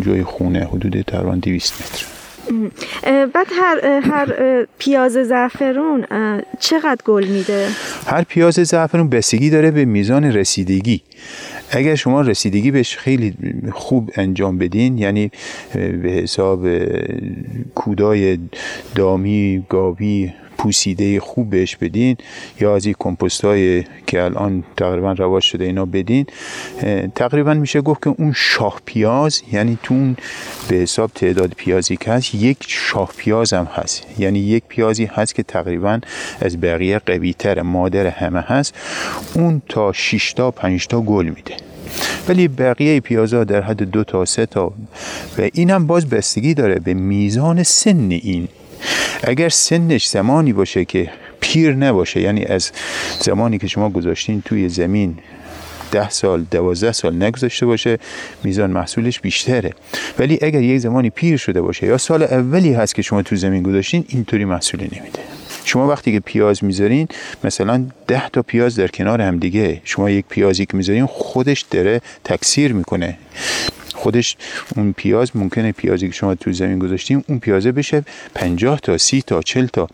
جای 0.00 0.24
خونه 0.24 0.68
حدود 0.72 1.02
تقریبا 1.02 1.34
200 1.34 1.74
متر. 1.74 2.15
بعد 3.34 3.46
هر, 3.60 4.00
هر 4.00 4.66
پیاز 4.78 5.12
زعفرون 5.12 6.06
چقدر 6.60 7.00
گل 7.04 7.24
میده؟ 7.24 7.68
هر 8.06 8.22
پیاز 8.22 8.54
زعفرون 8.54 9.08
بستگی 9.08 9.50
داره 9.50 9.70
به 9.70 9.84
میزان 9.84 10.24
رسیدگی 10.24 11.02
اگر 11.70 11.94
شما 11.94 12.20
رسیدگی 12.20 12.70
بهش 12.70 12.96
خیلی 12.96 13.34
خوب 13.72 14.10
انجام 14.16 14.58
بدین 14.58 14.98
یعنی 14.98 15.30
به 15.74 16.08
حساب 16.08 16.66
کودای 17.74 18.38
دامی 18.94 19.64
گاوی 19.68 20.32
پوسیده 20.58 21.20
خوب 21.20 21.50
بهش 21.50 21.76
بدین 21.76 22.16
یا 22.60 22.76
از 22.76 22.86
این 22.86 22.94
کمپوست 22.98 23.44
های 23.44 23.84
که 24.06 24.22
الان 24.22 24.64
تقریبا 24.76 25.12
رواج 25.12 25.42
شده 25.42 25.64
اینا 25.64 25.84
بدین 25.84 26.26
تقریبا 27.14 27.54
میشه 27.54 27.80
گفت 27.80 28.02
که 28.02 28.14
اون 28.18 28.32
شاه 28.36 28.80
پیاز 28.84 29.42
یعنی 29.52 29.78
تو 29.82 29.94
اون 29.94 30.16
به 30.68 30.76
حساب 30.76 31.10
تعداد 31.14 31.52
پیازی 31.56 31.96
که 31.96 32.10
هست 32.10 32.34
یک 32.34 32.56
شاه 32.66 33.12
پیاز 33.16 33.52
هم 33.52 33.64
هست. 33.64 34.06
یعنی 34.18 34.38
یک 34.38 34.62
پیازی 34.68 35.04
هست 35.04 35.34
که 35.34 35.42
تقریبا 35.42 36.00
از 36.40 36.60
بقیه 36.60 36.98
قوی 36.98 37.34
تر 37.34 37.62
مادر 37.62 38.06
همه 38.06 38.40
هست. 38.40 38.74
اون 39.34 39.62
تا 39.68 39.92
6 39.92 40.32
تا 40.32 40.50
5 40.50 40.86
تا 40.86 41.00
گل 41.00 41.24
میده. 41.24 41.56
ولی 42.28 42.48
بقیه 42.48 43.00
پیازا 43.00 43.44
در 43.44 43.62
حد 43.62 43.82
دو 43.82 44.04
تا 44.04 44.24
سه 44.24 44.46
تا 44.46 44.72
و 45.38 45.48
این 45.52 45.70
هم 45.70 45.86
باز 45.86 46.08
بستگی 46.08 46.54
داره 46.54 46.74
به 46.74 46.94
میزان 46.94 47.62
سن 47.62 48.10
این 48.10 48.48
اگر 49.22 49.48
سنش 49.48 50.08
زمانی 50.08 50.52
باشه 50.52 50.84
که 50.84 51.10
پیر 51.40 51.74
نباشه 51.74 52.20
یعنی 52.20 52.44
از 52.44 52.70
زمانی 53.20 53.58
که 53.58 53.66
شما 53.66 53.90
گذاشتین 53.90 54.42
توی 54.44 54.68
زمین 54.68 55.18
ده 55.92 56.10
سال 56.10 56.46
دوازده 56.50 56.92
سال 56.92 57.22
نگذاشته 57.22 57.66
باشه 57.66 57.98
میزان 58.44 58.70
محصولش 58.70 59.20
بیشتره. 59.20 59.72
ولی 60.18 60.38
اگر 60.42 60.62
یک 60.62 60.78
زمانی 60.78 61.10
پیر 61.10 61.36
شده 61.36 61.60
باشه 61.60 61.86
یا 61.86 61.98
سال 61.98 62.22
اولی 62.22 62.72
هست 62.72 62.94
که 62.94 63.02
شما 63.02 63.22
تو 63.22 63.36
زمین 63.36 63.62
گذاشتین 63.62 64.04
اینطوری 64.08 64.44
محصولی 64.44 64.84
نمیده. 64.84 65.18
شما 65.64 65.88
وقتی 65.88 66.12
که 66.12 66.20
پیاز 66.20 66.64
می‌ذارین 66.64 67.08
مثلا 67.44 67.86
ده 68.06 68.28
تا 68.28 68.42
پیاز 68.42 68.76
در 68.76 68.88
کنار 68.88 69.20
هم 69.20 69.38
دیگه 69.38 69.80
شما 69.84 70.10
یک 70.10 70.24
پیازی 70.28 70.66
که 70.66 70.76
می‌ذارین 70.76 71.06
خودش 71.06 71.60
داره 71.60 72.00
تکثیر 72.24 72.72
می‌کنه. 72.72 73.18
خودش 74.06 74.36
اون 74.76 74.92
پیاز 74.92 75.36
ممکنه 75.36 75.72
پیازی 75.72 76.06
که 76.08 76.14
شما 76.14 76.34
تو 76.34 76.52
زمین 76.52 76.78
گذاشتیم 76.78 77.24
اون 77.28 77.38
پیازه 77.38 77.72
بشه 77.72 78.04
50 78.34 78.80
تا 78.80 78.98
30 78.98 79.22
تا 79.22 79.42
40 79.42 79.66
تا. 79.66 79.88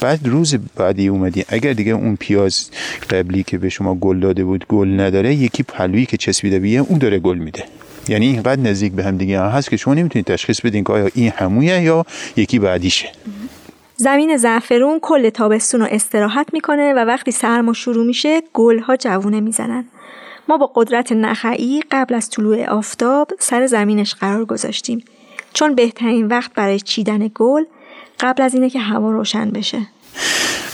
بعد 0.00 0.28
روز 0.28 0.54
بعدی 0.76 1.08
اومدی. 1.08 1.44
اگر 1.48 1.72
دیگه 1.72 1.92
اون 1.92 2.16
پیاز 2.16 2.70
قبلی 3.10 3.42
که 3.42 3.58
به 3.58 3.68
شما 3.68 3.94
گل 3.94 4.20
داده 4.20 4.44
بود 4.44 4.66
گل 4.68 5.00
نداره 5.00 5.34
یکی 5.34 5.62
پلویی 5.62 6.06
که 6.06 6.16
چسبیده 6.16 6.58
بیه 6.58 6.80
اون 6.80 6.98
داره 6.98 7.18
گل 7.18 7.38
میده. 7.38 7.64
یعنی 8.08 8.26
اینقدر 8.26 8.60
نزدیک 8.60 8.92
به 8.92 9.04
هم 9.04 9.16
دیگه 9.16 9.40
هست 9.40 9.70
که 9.70 9.76
شما 9.76 9.94
نمی‌تونید 9.94 10.26
تشخیص 10.26 10.60
بدین 10.60 10.84
که 10.84 10.92
آیا 10.92 11.08
این 11.14 11.32
همویه 11.36 11.82
یا 11.82 12.06
یکی 12.36 12.58
بعدیشه. 12.58 13.08
زمین 13.96 14.36
زعفرون 14.36 14.98
کل 15.02 15.30
تابستون 15.30 15.80
رو 15.80 15.86
استراحت 15.90 16.46
می‌کنه 16.52 16.94
و 16.94 16.98
وقتی 16.98 17.30
سرما 17.30 17.72
شروع 17.72 18.06
میشه 18.06 18.42
گلها 18.52 18.96
جوونه 18.96 19.40
می‌زنن. 19.40 19.84
ما 20.48 20.56
با 20.56 20.72
قدرت 20.74 21.12
نخعی 21.12 21.82
قبل 21.90 22.14
از 22.14 22.30
طلوع 22.30 22.64
آفتاب 22.64 23.30
سر 23.38 23.66
زمینش 23.66 24.14
قرار 24.14 24.44
گذاشتیم. 24.44 25.04
چون 25.52 25.74
بهترین 25.74 26.26
وقت 26.26 26.54
برای 26.54 26.80
چیدن 26.80 27.30
گل 27.34 27.64
قبل 28.20 28.42
از 28.42 28.54
اینه 28.54 28.70
که 28.70 28.78
هوا 28.78 29.10
روشن 29.10 29.50
بشه. 29.50 29.78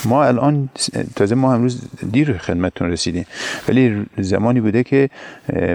ما 0.05 0.25
الان 0.25 0.69
تازه 1.17 1.35
ما 1.35 1.55
امروز 1.55 1.81
دیر 2.12 2.38
خدمتتون 2.38 2.91
رسیدیم. 2.91 3.26
ولی 3.69 4.07
زمانی 4.19 4.61
بوده 4.61 4.83
که 4.85 5.11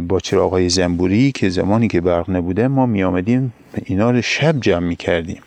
با 0.08 0.20
چراغای 0.20 0.70
زنبوری 0.70 1.32
که 1.32 1.50
زمانی 1.50 1.88
که 1.88 2.02
برق 2.02 2.30
نبوده 2.30 2.68
ما 2.68 2.86
می 2.86 3.04
آمدیم 3.04 3.54
اینا 3.86 4.12
رو 4.12 4.22
شب 4.22 4.60
جمع 4.60 4.88
می 4.88 4.96
کردیم 4.96 5.42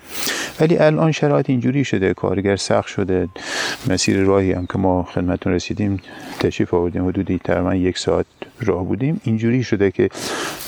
ولی 0.60 0.78
الان 0.78 1.12
شرایط 1.12 1.50
اینجوری 1.50 1.84
شده 1.84 2.14
کارگر 2.14 2.56
سخت 2.56 2.88
شده. 2.88 3.28
مسیر 3.88 4.20
راهی 4.20 4.52
هم 4.52 4.66
که 4.66 4.78
ما 4.78 5.02
خدمتون 5.02 5.52
رسیدیم 5.52 6.00
تشریف 6.40 6.74
آوردیم 6.74 7.08
حدودی 7.08 7.40
تقریبا 7.44 7.74
یک 7.74 7.98
ساعت 7.98 8.26
راه 8.60 8.84
بودیم. 8.84 9.20
اینجوری 9.24 9.62
شده 9.62 9.90
که 9.90 10.08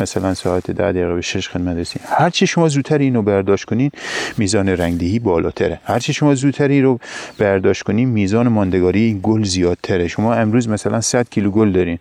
مثلا 0.00 0.34
ساعت 0.34 0.70
ده 0.70 0.92
دقیقه 0.92 1.14
به 1.14 1.20
شش 1.20 1.48
خدمت 1.48 1.76
رسیدیم. 1.76 2.08
هرچی 2.10 2.46
شما 2.46 2.68
زودتر 2.68 2.98
اینو 2.98 3.22
برداشت 3.22 3.64
کنین 3.64 3.90
میزان 4.38 4.68
رنگدهی 4.68 5.18
بالاتره. 5.18 5.80
هرچی 5.84 6.12
شما 6.12 6.34
زودتر 6.34 6.80
رو 6.80 6.98
برداشت 7.38 7.82
کنین 7.82 8.08
میزان 8.08 8.48
ماندگاری 8.48 9.20
گل 9.22 9.44
زیادتره. 9.44 10.08
شما 10.08 10.34
امروز 10.34 10.68
مثلا 10.68 11.00
100 11.00 11.30
کیلو 11.30 11.50
گل 11.50 11.72
دارین 11.72 11.98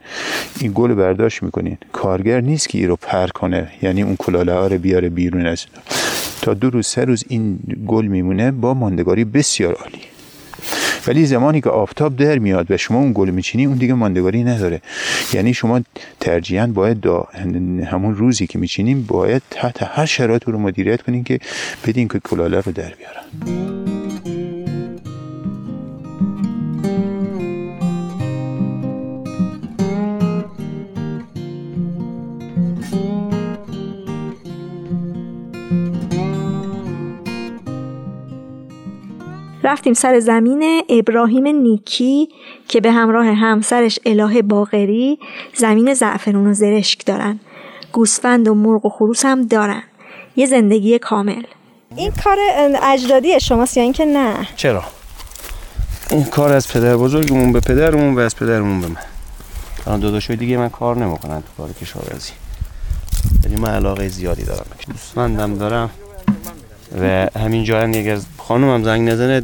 این 0.60 0.72
گل 0.76 0.94
برداشت 0.94 1.44
می‌کنین. 1.44 1.78
کارگر 1.92 2.42
نیست 2.42 2.70
که 2.70 2.78
این 2.78 2.88
رو 2.88 2.96
پر 2.96 3.28
کنه 3.28 3.68
یعنی 3.82 4.02
اون 4.02 4.16
کلاله 4.16 4.54
ها 4.54 4.68
رو 4.68 4.78
بیاره 4.78 5.10
بیرون. 5.10 5.41
از 5.48 5.66
تا 6.42 6.54
دو 6.54 6.70
روز 6.70 6.88
سه 6.88 7.06
روز 7.06 7.24
این 7.28 7.60
گل 7.88 8.06
میمونه 8.06 8.52
با 8.52 8.74
ماندگاری 8.74 9.26
بسیار 9.26 9.74
عالی. 9.74 10.02
ولی 11.08 11.26
زمانی 11.26 11.62
که 11.62 11.70
آفتاب 11.70 12.16
در 12.16 12.40
میاد 12.40 12.72
و 12.72 12.78
شما 12.78 13.00
اون 13.00 13.12
گل 13.16 13.30
میچینی 13.30 13.66
اون 13.66 13.78
دیگه 13.78 13.94
ماندگاری 13.94 14.44
نداره. 14.44 14.82
یعنی 15.34 15.54
شما 15.54 15.82
ترجیحاً 16.20 16.68
باید 16.68 17.00
دا 17.00 17.28
همون 17.86 18.16
روزی 18.16 18.48
که 18.48 18.60
میچینیم 18.60 19.06
باید 19.08 19.42
تحت 19.50 19.84
هر 19.84 20.06
شرایط 20.06 20.44
رو 20.44 20.60
مدیریت 20.60 21.02
کنین 21.02 21.24
که 21.24 21.40
بدین 21.88 22.08
که 22.08 22.20
کلاله 22.20 22.62
رو 22.62 22.72
در 22.72 22.94
بیارن. 22.94 24.01
رفتیم 39.64 39.94
سر 39.94 40.20
زمین 40.20 40.82
ابراهیم 40.90 41.48
نیکی 41.48 42.30
که 42.68 42.82
به 42.82 42.92
همراه 42.92 43.26
همسرش 43.26 44.00
اله 44.06 44.42
باغری 44.42 45.20
زمین 45.56 45.94
زعفرون 45.94 46.48
و 46.48 46.54
زرشک 46.54 47.06
دارن. 47.06 47.40
گوسفند 47.92 48.48
و 48.48 48.54
مرغ 48.54 48.86
و 48.86 48.90
خروس 48.90 49.26
هم 49.26 49.48
دارن. 49.48 49.84
یه 50.36 50.46
زندگی 50.46 51.00
کامل. 51.00 51.44
این 51.96 52.12
کار 52.24 52.38
اجدادی 52.84 53.40
شماست 53.40 53.78
یا 53.78 53.84
اینکه 53.84 54.06
نه؟ 54.06 54.48
چرا؟ 54.56 54.84
این 56.10 56.24
کار 56.24 56.54
از 56.54 56.68
پدر 56.74 56.98
بزرگمون 56.98 57.54
به 57.54 57.60
پدرمون 57.60 58.16
و 58.16 58.20
از 58.20 58.36
پدرمون 58.36 58.82
به 58.82 58.88
من. 58.88 58.96
الان 59.88 60.00
داداشوی 60.00 60.36
دیگه 60.36 60.58
من 60.58 60.70
کار 60.70 60.98
نمی‌کنن 60.98 61.42
تو 61.42 61.48
کار 61.58 61.74
کشاورزی. 61.74 62.32
ولی 63.46 63.56
من 63.56 63.70
علاقه 63.70 64.08
زیادی 64.08 64.44
دارم. 64.44 64.66
گوسفندم 64.88 65.58
دارم. 65.58 65.90
و 67.00 67.30
همین 67.40 67.64
جا 67.64 67.80
اگر 67.80 68.18
خانومم 68.38 68.84
زنگ 68.84 69.10
نزنه 69.10 69.42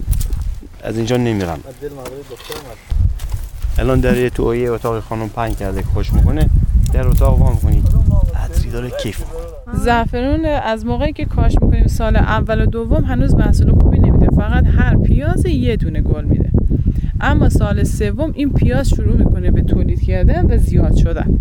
از 0.83 0.97
اینجا 0.97 1.17
نمیرم. 1.17 1.59
الان 3.77 3.99
در 3.99 4.29
تو 4.29 4.55
یه 4.55 4.71
اتاق 4.71 4.99
خانم 4.99 5.29
پنگ 5.29 5.57
کرده 5.57 5.83
خوش 5.83 6.13
می‌کنه. 6.13 6.49
در 6.93 7.07
اتاق 7.07 7.39
وام 7.39 7.57
کنید. 7.57 7.87
عطری 8.35 8.69
داره 8.69 8.89
کیف. 8.89 9.23
زعفرون 9.73 10.45
از 10.45 10.85
موقعی 10.85 11.13
که 11.13 11.25
کاش 11.25 11.55
می‌کنیم 11.61 11.87
سال 11.87 12.15
اول 12.15 12.61
و 12.61 12.65
دوم 12.65 13.03
هنوز 13.03 13.35
محصول 13.35 13.71
خوبی 13.71 13.99
نمیده. 13.99 14.27
فقط 14.35 14.65
هر 14.65 14.97
پیاز 14.97 15.45
یه 15.45 15.75
دونه 15.75 16.01
گل 16.01 16.23
میده. 16.23 16.51
اما 17.21 17.49
سال 17.49 17.83
سوم 17.83 18.31
این 18.35 18.53
پیاز 18.53 18.89
شروع 18.89 19.17
می‌کنه 19.17 19.51
به 19.51 19.61
تولید 19.61 20.01
کردن 20.01 20.45
و 20.45 20.57
زیاد 20.57 20.95
شدن. 20.95 21.39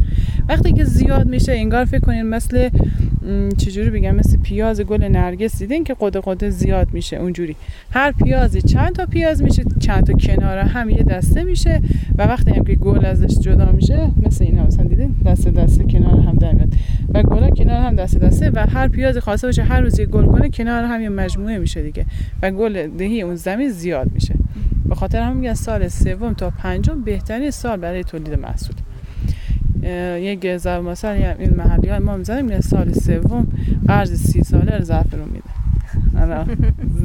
وقتی 0.49 0.73
که 0.73 0.85
زیاد 0.85 1.26
میشه 1.26 1.52
انگار 1.52 1.85
فکر 1.85 2.00
کنین 2.00 2.23
مثل 2.23 2.68
چجوری 3.56 3.90
بگم 3.90 4.16
مثل 4.16 4.38
پیاز 4.38 4.80
گل 4.80 5.04
نرگس 5.04 5.59
دیدین 5.59 5.85
که 5.85 5.97
قد 6.00 6.16
قد 6.16 6.49
زیاد 6.49 6.88
میشه 6.92 7.16
اونجوری. 7.16 7.56
هر 7.90 8.12
پیازی 8.12 8.62
چند 8.62 8.92
تا 8.92 9.06
پیاز 9.06 9.42
میشه 9.42 9.64
چند 9.80 10.04
تا 10.04 10.12
کنار 10.12 10.59
هم 10.59 10.90
یه 10.90 11.02
دسته 11.02 11.45
میشه 11.45 11.80
و 12.18 12.23
وقتی 12.23 12.50
هم 12.50 12.64
که 12.64 12.75
گل 12.75 13.04
ازش 13.04 13.38
جدا 13.38 13.73
میشه 13.73 14.11
مثل 14.26 14.45
اینا 14.45 14.66
مثلا 14.66 14.85
دیدین 14.85 15.14
دسته 15.26 15.50
دسته 15.50 15.85
کنار 15.85 16.21
هم 16.21 16.35
در 16.35 16.54
و 17.14 17.23
گل 17.23 17.50
کنار 17.50 17.80
هم 17.80 17.97
دسته 17.97 18.18
دسته 18.18 18.50
و 18.54 18.66
هر 18.68 18.88
پیاز 18.88 19.18
خواسته 19.18 19.47
باشه 19.47 19.62
هر 19.62 19.80
روز 19.80 19.99
یه 19.99 20.06
گل 20.06 20.26
کنه 20.26 20.49
کنار 20.49 20.85
هم 20.85 21.02
یه 21.02 21.09
مجموعه 21.09 21.59
میشه 21.59 21.83
دیگه. 21.83 22.06
و 22.42 22.50
گل 22.50 22.88
دهی 22.88 23.23
اون 23.23 23.35
زمین 23.35 23.71
زیاد 23.71 24.11
میشه. 24.14 24.35
به 24.88 24.95
خاطر 24.95 25.23
هم 25.23 25.37
میگن 25.37 25.55
سال 25.55 25.88
سوم 25.88 26.35
تا 26.35 26.50
پنجم 26.50 27.02
بهترین 27.02 27.50
سال 27.50 27.76
برای 27.76 28.05
تولید 28.05 28.35
محصول. 28.35 28.76
یک 30.19 30.57
ضرب 30.57 30.83
مثلا 30.85 31.11
این 31.11 31.55
محلی 31.57 31.88
های 31.88 31.99
ما 31.99 32.16
می‌زنیم 32.16 32.50
یه 32.50 32.61
سال 32.61 32.93
سوم 32.93 33.47
قرض 33.88 34.12
سی 34.12 34.45
ساله 34.45 34.78
رو 34.78 34.85
زعفرون 34.85 35.28
میده. 35.28 35.49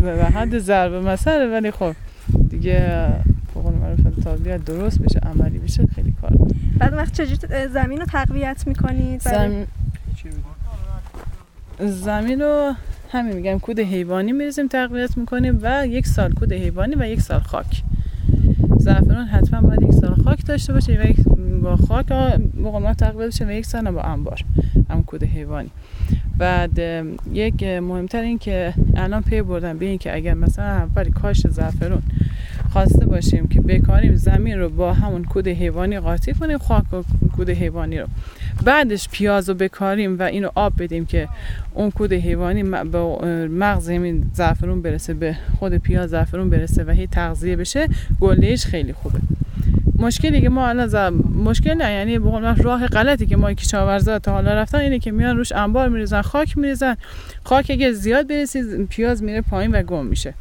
به 0.01 0.25
حد 0.25 0.59
ضرب 0.59 0.93
مثلا 0.93 1.51
ولی 1.51 1.71
خب 1.71 1.95
دیگه 2.50 3.07
فوق 3.53 3.67
معروف 3.67 4.23
تا 4.23 4.35
بیاد 4.35 4.63
درست 4.63 5.00
بشه 5.00 5.19
عملی 5.19 5.59
بشه 5.59 5.88
خیلی 5.95 6.15
کار 6.21 6.31
بعد 6.77 6.93
وقت 6.93 7.13
چجوری 7.13 7.67
زمین 7.67 8.00
رو 8.00 8.05
تقویت 8.05 8.63
می‌کنید؟ 8.67 9.21
زمین 11.79 12.41
رو 12.41 12.73
همین 13.11 13.35
میگم 13.35 13.59
کود 13.59 13.79
حیوانی 13.79 14.31
میریزیم 14.31 14.67
تقویت 14.67 15.17
می‌کنیم 15.17 15.59
و 15.61 15.87
یک 15.87 16.07
سال 16.07 16.31
کود 16.31 16.53
حیوانی 16.53 16.95
و 16.95 17.07
یک 17.07 17.21
سال 17.21 17.39
خاک. 17.39 17.83
زعفران 18.77 19.25
حتما 19.25 19.61
باید 19.61 19.81
یک 19.81 19.91
سال 19.91 20.15
خاک 20.23 20.45
داشته 20.45 20.73
باشه 20.73 20.99
و 21.03 21.09
یک 21.09 21.17
با 21.63 21.75
خاک 21.75 22.11
مقاومت 22.55 22.97
تقویت 22.97 23.27
بشه 23.27 23.45
و 23.45 23.51
یک 23.51 23.65
سال 23.65 23.91
با 23.91 24.01
انبار 24.01 24.43
هم 24.89 25.03
کود 25.03 25.23
حیوانی. 25.23 25.69
بعد 26.37 26.79
یک 27.33 27.63
مهمتر 27.63 28.21
این 28.21 28.37
که 28.37 28.73
الان 28.95 29.21
پی 29.21 29.41
بردم 29.41 29.77
به 29.77 29.85
این 29.85 29.97
که 29.97 30.15
اگر 30.15 30.33
مثلا 30.33 30.65
اولی 30.65 31.11
کاش 31.11 31.47
زعفرون 31.47 32.01
خواسته 32.69 33.05
باشیم 33.05 33.47
که 33.47 33.61
بکاریم 33.61 34.15
زمین 34.15 34.59
رو 34.59 34.69
با 34.69 34.93
همون 34.93 35.23
کود 35.23 35.47
حیوانی 35.47 35.99
قاطی 35.99 36.33
کنیم 36.33 36.57
خاک 36.57 36.93
و 36.93 37.03
کود 37.35 37.49
حیوانی 37.49 37.99
رو. 37.99 38.07
بعدش 38.63 39.09
پیاز 39.09 39.49
رو 39.49 39.55
بکاریم 39.55 40.19
و 40.19 40.23
اینو 40.23 40.49
آب 40.55 40.73
بدیم 40.83 41.05
که 41.05 41.27
اون 41.73 41.91
کود 41.91 42.13
حیوانی 42.13 42.63
به 42.63 42.99
مغز 43.47 43.89
همین 43.89 44.31
زعفرون 44.33 44.81
برسه 44.81 45.13
به 45.13 45.37
خود 45.59 45.77
پیاز 45.77 46.09
زعفرون 46.09 46.49
برسه 46.49 46.83
و 46.83 46.91
هی 46.91 47.07
تغذیه 47.07 47.55
بشه 47.55 47.87
گلهش 48.19 48.65
خیلی 48.65 48.93
خوبه. 48.93 49.19
مشکلی 49.99 50.41
که 50.41 50.49
ما 50.49 50.67
الان 50.67 51.13
مشکل 51.43 51.73
نه 51.73 51.91
یعنی 51.91 52.17
راه 52.63 52.87
غلطی 52.87 53.25
که 53.25 53.37
ما 53.37 53.53
کشاورزا 53.53 54.19
تا 54.19 54.31
حالا 54.31 54.53
رفتن 54.53 54.77
اینه 54.77 54.99
که 54.99 55.11
میان 55.11 55.37
روش 55.37 55.51
انبار 55.51 55.89
میریزن 55.89 56.21
خاک 56.21 56.57
میریزن. 56.57 56.95
خاک 57.43 57.67
اگه 57.69 57.91
زیاد 57.91 58.27
برسید 58.27 58.87
پیاز 58.87 59.23
میره 59.23 59.41
پایین 59.41 59.71
و 59.71 59.83
گم 59.83 60.05
میشه. 60.05 60.33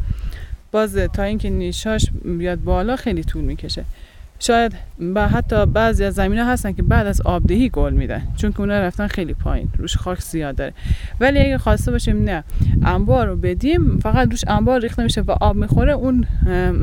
باز 0.73 0.97
تا 0.97 1.23
اینکه 1.23 1.51
نیشاش 1.51 2.07
بیاد 2.39 2.65
بالا 2.65 2.97
خیلی 2.97 3.25
طول 3.25 3.45
می‌کشه. 3.45 3.85
شاید 4.43 4.73
با 5.15 5.21
حتی 5.21 5.67
بعضی 5.67 6.05
از 6.05 6.15
زمین 6.15 6.39
ها 6.39 6.53
هستن 6.53 6.73
که 6.73 6.83
بعد 6.83 7.07
از 7.07 7.21
آبدهی 7.21 7.69
گل 7.69 7.93
میدن 7.93 8.23
چون 8.37 8.53
که 8.53 8.61
اونا 8.61 8.81
رفتن 8.81 9.07
خیلی 9.07 9.35
پایین 9.35 9.69
روش 9.79 9.97
خاک 9.97 10.21
زیاد 10.21 10.55
داره. 10.55 10.73
ولی 11.21 11.39
اگه 11.39 11.59
خواسته 11.59 11.91
باشیم 11.91 12.25
نه 12.25 12.45
انبار 12.85 13.27
رو 13.27 13.37
بدیم 13.37 13.99
فقط 14.03 14.31
روش 14.31 14.45
انبار 14.49 14.81
ریخته 14.81 15.03
میشه 15.03 15.21
و 15.21 15.31
آب 15.31 15.57
می‌خوره 15.57 15.93
اون 15.93 16.25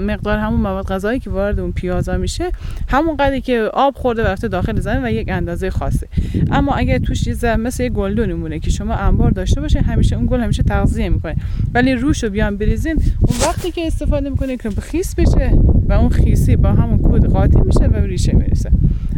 مقدار 0.08 0.38
همون 0.38 0.60
مواد 0.60 0.88
غذایی 0.88 1.20
که 1.20 1.30
وارد 1.30 1.60
اون 1.60 1.72
پیازا 1.72 2.18
میشه 2.18 2.52
همون 2.88 3.18
قدری 3.18 3.42
که 3.42 3.70
آب 3.74 3.96
خورده 3.96 4.24
رفته 4.24 4.48
داخل 4.48 4.80
زمین 4.80 5.06
و 5.06 5.12
یک 5.12 5.30
اندازه 5.30 5.70
خاصه. 5.70 6.08
اما 6.52 6.74
اگه 6.74 7.00
توش 7.00 7.28
یه 7.28 7.56
مثل 7.56 7.84
یه 7.84 7.90
گلدونی 7.90 8.34
مونه 8.34 8.60
که 8.60 8.70
شما 8.70 8.94
انبار 8.94 9.32
داشته 9.32 9.62
باشه 9.62 9.82
همیشه 9.82 10.16
اون 10.16 10.26
گل 10.26 10.40
همیشه 10.40 10.64
تغذیه 10.64 11.10
می‌کنه. 11.10 11.36
ولی 11.74 11.96
روش 11.96 12.24
رو 12.24 12.30
بیان 12.30 12.58
بریزین 12.58 13.02
اون 13.22 13.38
وقتی 13.42 13.72
که 13.72 13.88
استفاده 13.88 14.30
می‌کنه 14.30 14.58
که 14.58 14.70
خیس 14.70 15.16
بشه 15.16 15.52
و 15.90 15.94
اون 15.94 16.10
خیسی 16.10 16.56
با 16.56 16.70
همون 16.70 17.00
کود 17.00 17.28
قاطی 17.48 17.68
میشه 17.68 17.86
و 17.86 18.06
ریشه 18.06 18.36
می‌رسه. 18.36 18.72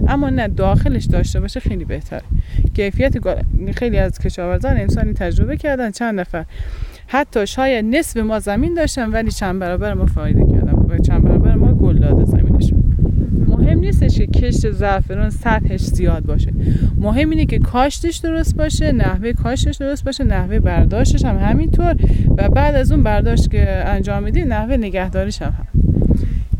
اما 0.08 0.30
نه 0.30 0.48
داخلش 0.48 1.06
داشته 1.06 1.39
باشه 1.39 1.60
خیلی 1.60 1.86
بهتره. 1.86 2.22
کیفیت 2.74 3.13
خیلی 3.76 3.98
از 3.98 4.20
کشاورزان 4.20 4.78
انسانی 4.78 5.13
تجربه 5.13 5.58
کردن 5.58 5.92
چند 5.92 6.20
نفر. 6.20 6.46
حتی 7.08 7.48
شاید 7.48 7.86
نصف 7.86 8.18
ما 8.18 8.39
زمین 8.39 8.74
داشتن 8.74 9.10
ولی 9.10 9.32
چند 9.32 9.60
برابر 9.60 9.94
ما 9.94 10.06
فایده 10.06 10.46
کردن 10.46 10.74
و 10.74 10.98
چند 10.98 11.24
برابر 11.24 11.56
ما 11.56 11.74
گل 11.74 12.00
داده 12.00 12.26
زمینشون. 12.26 12.84
مهم 13.48 13.80
نیستش 13.80 14.18
که 14.18 14.28
کشت 14.28 14.72
زعفران 14.72 15.30
سطحش 15.30 15.82
زیاد 15.82 16.26
باشه. 16.26 16.54
مهم 16.98 17.30
اینه 17.30 17.46
که 17.46 17.60
کاشتش 17.60 18.18
درست 18.18 18.58
باشه 18.58 18.92
نحوه 18.92 19.34
کاشتش 19.34 19.78
درست 19.78 20.06
باشه 20.06 20.24
نحوه 20.24 20.60
برداشتش 20.60 21.26
هم 21.26 21.38
همینطور 21.38 21.96
و 22.38 22.50
بعد 22.50 22.76
از 22.76 22.92
اون 22.92 23.04
برداشت 23.04 23.52
که 23.52 23.84
انجام 23.86 24.24
میدی 24.24 24.44
نحوه 24.44 24.78
نگهداریش 24.78 25.42
هم, 25.42 25.52
هم. 25.52 25.79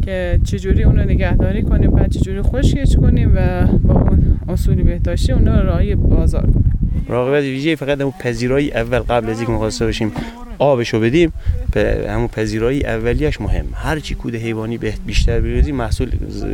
که 0.10 0.39
چجوری 0.43 0.84
اون 0.84 0.95
رو 1.00 1.04
نگهداری 1.04 1.63
کنیم 1.63 1.91
بعد 1.91 2.12
چجوری 2.12 2.41
خشکش 2.41 2.95
کنیم 2.95 3.34
و 3.36 3.67
با 3.67 3.93
اون 3.93 4.39
اصولی 4.48 4.84
بهداشتی 4.84 5.32
اون 5.32 5.48
رو 5.48 5.69
رای 5.69 5.95
بازار 5.95 6.41
کنیم. 6.41 6.72
راقبت 7.08 7.43
ویژه 7.43 7.76
فقط 7.76 8.02
همون 8.02 8.13
پذیرایی 8.19 8.72
اول 8.72 9.00
قبل 9.00 9.30
از 9.30 9.38
اینکه 9.38 9.52
مخواستر 9.52 9.86
باشیم 9.86 10.12
آبشو 10.60 11.00
بدیم 11.00 11.34
همون 12.08 12.28
پذیرایی 12.28 12.86
اولیش 12.86 13.41
مهم. 13.41 13.65
هر 13.74 14.00
چی 14.00 14.15
کود 14.15 14.36
حیوانی 14.36 14.78
بیشتر 15.06 15.39
بریزیم 15.39 15.76
محصول 15.76 16.12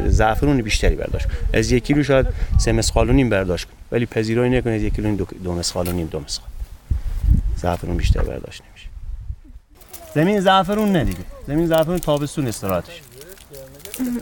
زعفرون 0.08 0.62
بیشتری 0.62 0.96
برداشت. 0.96 1.28
از 1.54 1.72
یک 1.72 1.84
کیلو 1.84 2.04
شاید 2.04 2.26
سه 2.58 2.72
مسخال 2.72 3.10
و 3.10 3.14
نیم 3.14 3.30
برداشت. 3.30 3.68
ولی 3.92 4.06
پذیرایی 4.06 4.52
نکنید 4.52 4.76
از 4.76 4.84
یک 4.84 4.96
کیلو 4.96 5.16
دو, 5.16 5.28
دو 5.44 5.52
و 5.76 5.92
نیم 5.92 6.08
دو 6.08 6.20
مسخال. 6.20 6.50
زعفرون 7.56 7.98
بیشتر 7.98 8.22
برداشت 8.22 8.62
نمیشه. 8.70 8.88
زمین 10.16 10.40
زعفرون 10.40 10.92
نه 10.92 11.04
دیگه. 11.04 11.20
زمین 11.48 11.68
زعفرون 11.68 11.98
تابستون 11.98 12.48
استراحتش 12.48 13.02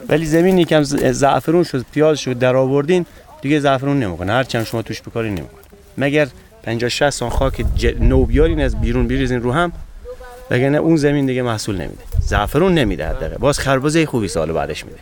ولی 0.10 0.26
زمین 0.26 0.58
یکم 0.58 0.84
زعفرون 0.84 1.64
شد 1.64 1.86
پیاز 1.92 2.20
شد 2.20 2.40
در 2.40 2.56
آوردین 2.56 3.06
دیگه 3.42 3.60
زعفرون 3.60 4.00
نمی‌کنه. 4.00 4.32
هر 4.32 4.44
چند 4.44 4.66
شما 4.66 4.82
توش 4.82 5.02
بکاری 5.02 5.30
نمی‌کنه. 5.30 5.62
مگر 5.98 6.28
50 6.64 6.90
60 6.90 7.10
سان 7.10 7.30
خاک. 7.30 7.66
نو 8.00 8.26
بیارین 8.26 8.62
از 8.62 8.82
بیرون 8.82 9.08
بریزین 9.08 9.42
رو 9.42 9.52
هم 9.52 9.72
وگرنه 10.52 10.78
اون 10.78 10.96
زمین 10.96 11.26
دیگه 11.26 11.42
محصول 11.42 11.76
نمیده. 11.76 12.04
زعفرون 12.22 12.74
نمیده 12.74 13.08
حداقل. 13.08 13.38
باز 13.38 13.60
خربزه 13.60 14.06
خوبی 14.06 14.28
سال 14.28 14.52
بعدش 14.52 14.86
میده. 14.86 14.98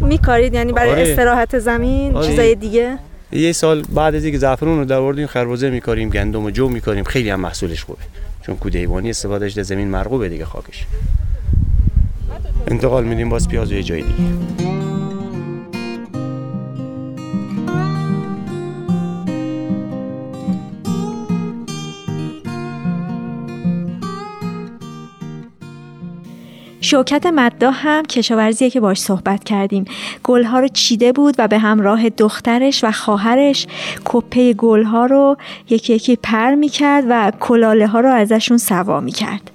میکارید؟ 0.00 0.54
یعنی 0.54 0.72
برای 0.72 0.90
آره. 0.90 1.02
استراحت 1.02 1.58
زمین 1.58 2.16
آره. 2.16 2.26
چیزای 2.26 2.54
دیگه؟ 2.54 2.98
یه 3.32 3.52
سال 3.52 3.82
بعد 3.82 4.14
از 4.14 4.24
اینکه 4.24 4.38
زعفرون 4.38 4.88
رو 4.88 4.96
آوردیم 5.02 5.26
خربزه 5.26 5.70
میکاریم 5.70 6.10
گندم 6.10 6.44
و 6.44 6.50
جو 6.50 6.68
میکاریم. 6.68 7.04
خیلی 7.04 7.30
هم 7.30 7.40
محصولش 7.40 7.84
خوبه. 7.84 8.02
چون 8.46 8.56
کود 8.56 8.76
حیوانی 8.76 9.10
استفادهش 9.10 9.52
در 9.52 9.62
زمین 9.62 9.88
مرغوبه 9.88 10.28
دیگه 10.28 10.44
خاکش. 10.44 10.86
انتقال 12.66 13.04
میدیم 13.04 13.28
باز 13.28 13.48
پیاز 13.48 13.72
یه 13.72 13.82
جای 13.82 14.02
دیگه. 14.02 14.14
شوکت 26.80 27.26
مددا 27.26 27.70
هم 27.70 28.04
کشاورزیه 28.04 28.70
که 28.70 28.80
باش 28.80 29.00
صحبت 29.00 29.44
کردیم. 29.44 29.84
گلها 30.22 30.60
رو 30.60 30.68
چیده 30.68 31.12
بود 31.12 31.34
و 31.38 31.48
به 31.48 31.58
همراه 31.58 32.08
دخترش 32.08 32.84
و 32.84 32.90
خواهرش 32.90 33.66
کپه 34.04 34.52
گلها 34.52 35.06
رو 35.06 35.36
یکی 35.70 35.94
یکی 35.94 36.16
پر 36.16 36.54
می‌کرد 36.54 37.04
و 37.08 37.32
کلاله 37.40 37.86
ها 37.86 38.00
رو 38.00 38.10
ازشون 38.10 38.58
سوا 38.58 39.00
می‌کرد. 39.00 39.51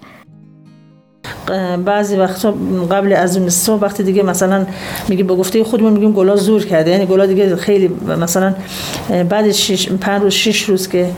بعضی 1.85 2.15
وقتا 2.15 2.53
قبل 2.91 3.13
از 3.13 3.37
اون 3.37 3.49
صبح 3.49 3.81
وقتی 3.81 4.03
دیگه 4.03 4.23
مثلا 4.23 4.65
میگه 5.07 5.23
به 5.23 5.35
گفته 5.35 5.63
خودمون 5.63 5.93
میگیم 5.93 6.11
گلا 6.11 6.35
زور 6.35 6.65
کرده. 6.65 6.91
یعنی 6.91 7.05
گلا 7.05 7.25
دیگه 7.25 7.55
خیلی 7.55 7.91
مثلا 8.21 8.53
بعد 9.29 9.51
6 9.51 9.89
5 9.89 10.21
روز 10.21 10.33
6 10.33 10.63
روز 10.63 10.87
که 10.87 11.09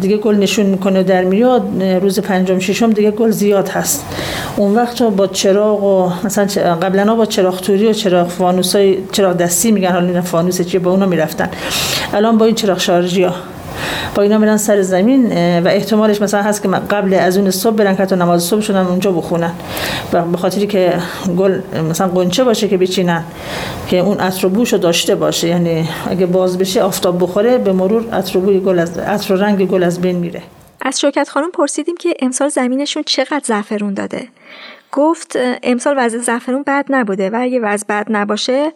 دیگه 0.00 0.16
گل 0.16 0.34
نشون 0.34 0.66
می‌کنه 0.66 1.02
در 1.02 1.24
میاد 1.24 1.82
روز 1.82 2.20
پنجم 2.20 2.58
ششم 2.58 2.90
دیگه 2.90 3.10
گل 3.10 3.30
زیاد 3.30 3.68
هست. 3.68 4.04
اون 4.56 4.74
وقت 4.74 5.02
با 5.02 5.26
چراغ 5.26 5.84
و 5.84 6.12
مثلا 6.24 6.74
قبلا 6.74 7.14
با 7.14 7.26
چراغ 7.26 7.60
توری 7.60 7.86
و 7.86 7.92
چراغ 7.92 8.28
فانوسای 8.28 8.98
چراغ 9.12 9.36
دستی 9.36 9.72
میگن 9.72 9.92
حالا 9.92 10.22
فانوس 10.22 10.60
چیه 10.60 10.80
با 10.80 10.90
اونا 10.90 11.06
می‌رفتن. 11.06 11.48
الان 12.14 12.38
با 12.38 12.44
این 12.44 12.54
چراغ 12.54 12.78
شارژی 12.78 13.26
با 14.14 14.22
اینا 14.22 14.38
برن 14.38 14.56
سر 14.56 14.82
زمین 14.82 15.32
و 15.60 15.68
احتمالش 15.68 16.22
مثلا 16.22 16.42
هست 16.42 16.62
که 16.62 16.68
قبل 16.68 17.14
از 17.14 17.36
اون 17.36 17.50
صبح 17.50 17.76
برن 17.76 18.06
که 18.06 18.16
نماز 18.16 18.42
صبح 18.42 18.60
شدن 18.60 18.86
اونجا 18.86 19.12
بخونن. 19.12 19.50
و 20.12 20.22
به 20.22 20.38
خاطری 20.38 20.66
که 20.66 20.92
گل 21.36 21.58
مثلا 21.90 22.08
قنچه 22.08 22.44
باشه 22.44 22.68
که 22.68 22.76
بچینن 22.76 23.22
که 23.88 23.98
اون 23.98 24.18
عطر 24.18 24.48
بوش 24.48 24.72
رو 24.72 24.78
داشته 24.78 25.14
باشه. 25.14 25.48
یعنی 25.48 25.88
اگه 26.10 26.26
باز 26.26 26.58
بشه 26.58 26.82
آفتاب 26.82 27.22
بخوره 27.22 27.58
به 27.58 27.72
مرور 27.72 28.04
عطر 28.12 28.40
گل 28.40 28.78
از 28.78 28.98
عطر 28.98 29.34
رنگ 29.34 29.66
گل 29.66 29.82
از 29.82 30.00
بین 30.00 30.16
میره. 30.16 30.42
از 30.86 31.00
شوکت 31.00 31.28
خانم 31.28 31.50
پرسیدیم 31.50 31.96
که 31.96 32.14
امسال 32.20 32.48
زمینشون 32.48 33.02
چقدر 33.02 33.40
زعفرون 33.44 33.94
داده. 33.94 34.28
گفت 34.92 35.38
امسال 35.62 35.94
وضع 35.98 36.18
زعفرون 36.18 36.62
بد 36.62 36.86
نبوده 36.88 37.30
و 37.30 37.38
اگه 37.40 37.60
وضع 37.60 37.86
بد 37.86 38.06
نباشه 38.10 38.72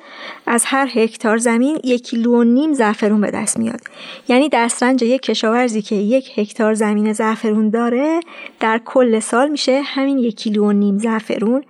از 0.47 0.65
هر 0.67 0.89
هکتار 0.95 1.39
زمین 1.39 1.79
یک 1.85 2.05
کیلو 2.05 2.45
نیم 2.45 2.73
زعفرون 2.73 3.21
به 3.21 3.31
دست 3.31 3.59
میاد. 3.59 3.81
یعنی 4.29 4.49
دسترنج 4.49 5.03
یک 5.03 5.23
کشاورزی 5.23 5.83
که 5.83 5.95
یک 5.95 6.39
هکتار 6.39 6.75
زمین 6.75 7.13
زعفرون 7.13 7.71
داره 7.71 8.21
در 8.61 8.81
کل 8.85 9.21
سال 9.21 9.49
میشه 9.49 9.83
همین 9.85 10.19
یک 10.19 10.37
کیلو 10.37 10.65
و 10.65 10.73
نیم 10.73 10.99
زعفرون 10.99 11.65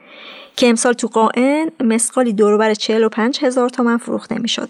که 0.57 0.68
امسال 0.68 0.92
تو 0.92 1.07
قائن 1.07 1.70
مسقالی 1.81 2.33
دوروبر 2.33 2.74
45 2.74 3.44
هزار 3.44 3.68
تومن 3.68 3.96
فروخته 3.96 4.38
می‌شد. 4.38 4.68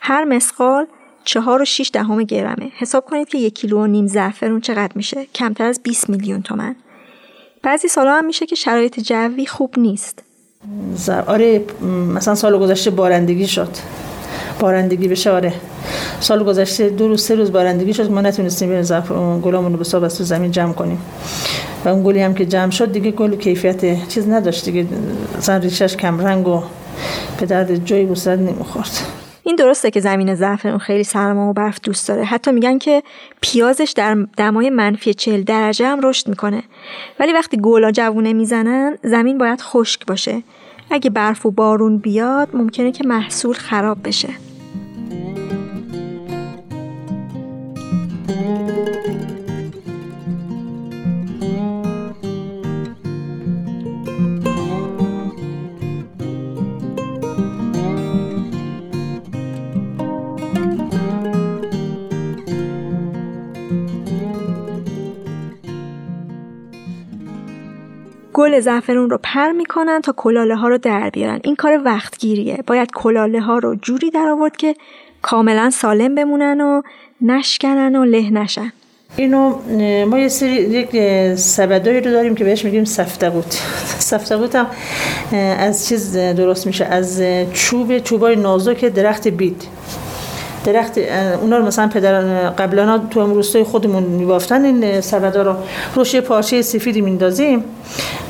هر 0.00 0.24
مسقال 0.24 0.86
چهار 1.26 1.62
و 1.62 1.64
شیش 1.64 1.90
دهم 1.92 2.22
گرمه. 2.22 2.70
حساب 2.76 3.04
کنید 3.04 3.28
که 3.28 3.38
یک 3.38 3.54
کیلو 3.54 3.78
و 3.82 3.86
نیم 3.86 4.06
زعفرون 4.06 4.60
چقدر 4.60 4.92
میشه؟ 4.94 5.26
کمتر 5.34 5.64
از 5.64 5.80
20 5.82 6.10
میلیون 6.10 6.42
تومن. 6.42 6.76
بعضی 7.62 7.88
سالا 7.88 8.14
هم 8.14 8.26
میشه 8.26 8.46
که 8.46 8.54
شرایط 8.54 9.00
جوی 9.00 9.46
خوب 9.46 9.74
نیست. 9.78 10.22
آره 11.26 11.64
مثلا 12.14 12.34
سال 12.34 12.58
گذشته 12.58 12.90
بارندگی 12.90 13.46
شد. 13.46 13.68
بارندگی 14.60 15.08
بشه 15.08 15.30
آره. 15.30 15.52
سال 16.20 16.44
گذشته 16.44 16.88
دو 16.88 17.08
روز 17.08 17.22
سه 17.22 17.34
روز 17.34 17.52
بارندگی 17.52 17.94
شد 17.94 18.10
ما 18.10 18.20
نتونستیم 18.20 18.68
بریم 18.68 18.82
زعفرون. 18.82 19.40
گلامون 19.40 19.72
رو 19.72 19.78
به 19.78 19.84
صاحب 19.84 20.08
زمین 20.08 20.50
جمع 20.50 20.72
کنیم. 20.72 20.98
و 21.84 21.88
اون 21.88 22.04
گلی 22.04 22.20
هم 22.20 22.34
که 22.34 22.46
جمع 22.46 22.70
شد 22.70 22.92
دیگه 22.92 23.10
گل 23.10 23.36
کیفیت 23.36 24.08
چیز 24.08 24.28
نداشت 24.28 24.64
دیگه. 24.64 24.86
مثلا 25.38 25.56
ریشش 25.56 25.96
کم 25.96 26.20
رنگ 26.20 26.48
و 26.48 26.62
به 27.40 27.46
درد 27.46 27.84
جایی 27.84 28.04
بوسد 28.04 28.38
نمی‌خورد. 28.38 29.25
این 29.46 29.56
درسته 29.56 29.90
که 29.90 30.00
زمین 30.00 30.34
زعفرون 30.34 30.78
خیلی 30.78 31.04
سرما 31.04 31.50
و 31.50 31.52
برف 31.52 31.80
دوست 31.82 32.08
داره. 32.08 32.24
حتی 32.24 32.52
میگن 32.52 32.78
که 32.78 33.02
پیازش 33.40 33.92
در 33.96 34.14
دمای 34.36 34.70
منفی 34.70 35.14
40 35.14 35.42
درجه 35.42 35.86
هم 35.86 36.00
رشد 36.02 36.28
می‌کنه. 36.28 36.62
ولی 37.20 37.32
وقتی 37.32 37.56
گلا 37.56 37.90
جوونه 37.90 38.32
می‌زنن 38.32 38.98
زمین 39.02 39.38
باید 39.38 39.60
خشک 39.60 40.06
باشه. 40.06 40.42
اگه 40.90 41.10
برف 41.10 41.46
و 41.46 41.50
بارون 41.50 41.98
بیاد 41.98 42.48
ممکنه 42.52 42.92
که 42.92 43.06
محصول 43.06 43.54
خراب 43.54 43.98
بشه. 44.04 44.28
گل 68.46 68.60
زعفرون 68.60 69.10
رو 69.10 69.18
پر 69.22 69.52
می‌کنن 69.52 70.00
تا 70.00 70.12
کلاله 70.16 70.56
ها 70.56 70.68
رو 70.68 70.78
در 70.78 71.10
بیارن. 71.10 71.40
این 71.44 71.56
کار 71.56 71.82
وقتگیریه. 71.84 72.58
باید 72.66 72.90
کلاله 72.94 73.40
ها 73.40 73.58
رو 73.58 73.74
جوری 73.74 74.10
در 74.10 74.28
آورد 74.28 74.56
که 74.56 74.74
کاملا 75.22 75.70
سالم 75.70 76.14
بمونن 76.14 76.60
و 76.60 76.82
نشکنن 77.20 77.96
و 77.96 78.04
له 78.04 78.30
نشن. 78.30 78.72
اینو 79.16 79.58
ما 80.06 80.18
یه 80.18 80.28
سری 80.28 80.52
یک 80.52 80.90
سبدایی 81.36 82.00
رو 82.00 82.10
داریم 82.10 82.34
که 82.34 82.44
بهش 82.44 82.64
میگیم 82.64 82.84
سفتقوت. 82.84 83.62
سفتقوت 84.10 84.56
هم 84.56 84.66
از 85.58 85.88
چیز 85.88 86.16
درست 86.16 86.66
میشه؟ 86.66 86.84
از 86.84 87.22
چوب 87.52 87.98
چوبای 87.98 88.36
نازک 88.36 88.84
درخت 88.84 89.28
بید. 89.28 89.62
درخت 90.66 90.98
اونا 91.42 91.56
رو 91.58 91.66
مثلا 91.66 91.88
پدران 91.88 92.50
قبلا 92.50 93.00
تو 93.10 93.22
هم 93.22 93.34
روستای 93.34 93.64
خودمون 93.64 94.02
میبافتن 94.02 94.64
این 94.64 95.00
سبدا 95.00 95.42
رو. 95.42 95.54
روش 95.94 96.16
پارچه 96.16 96.62
سفیدی 96.62 97.00
میندازیم. 97.00 97.64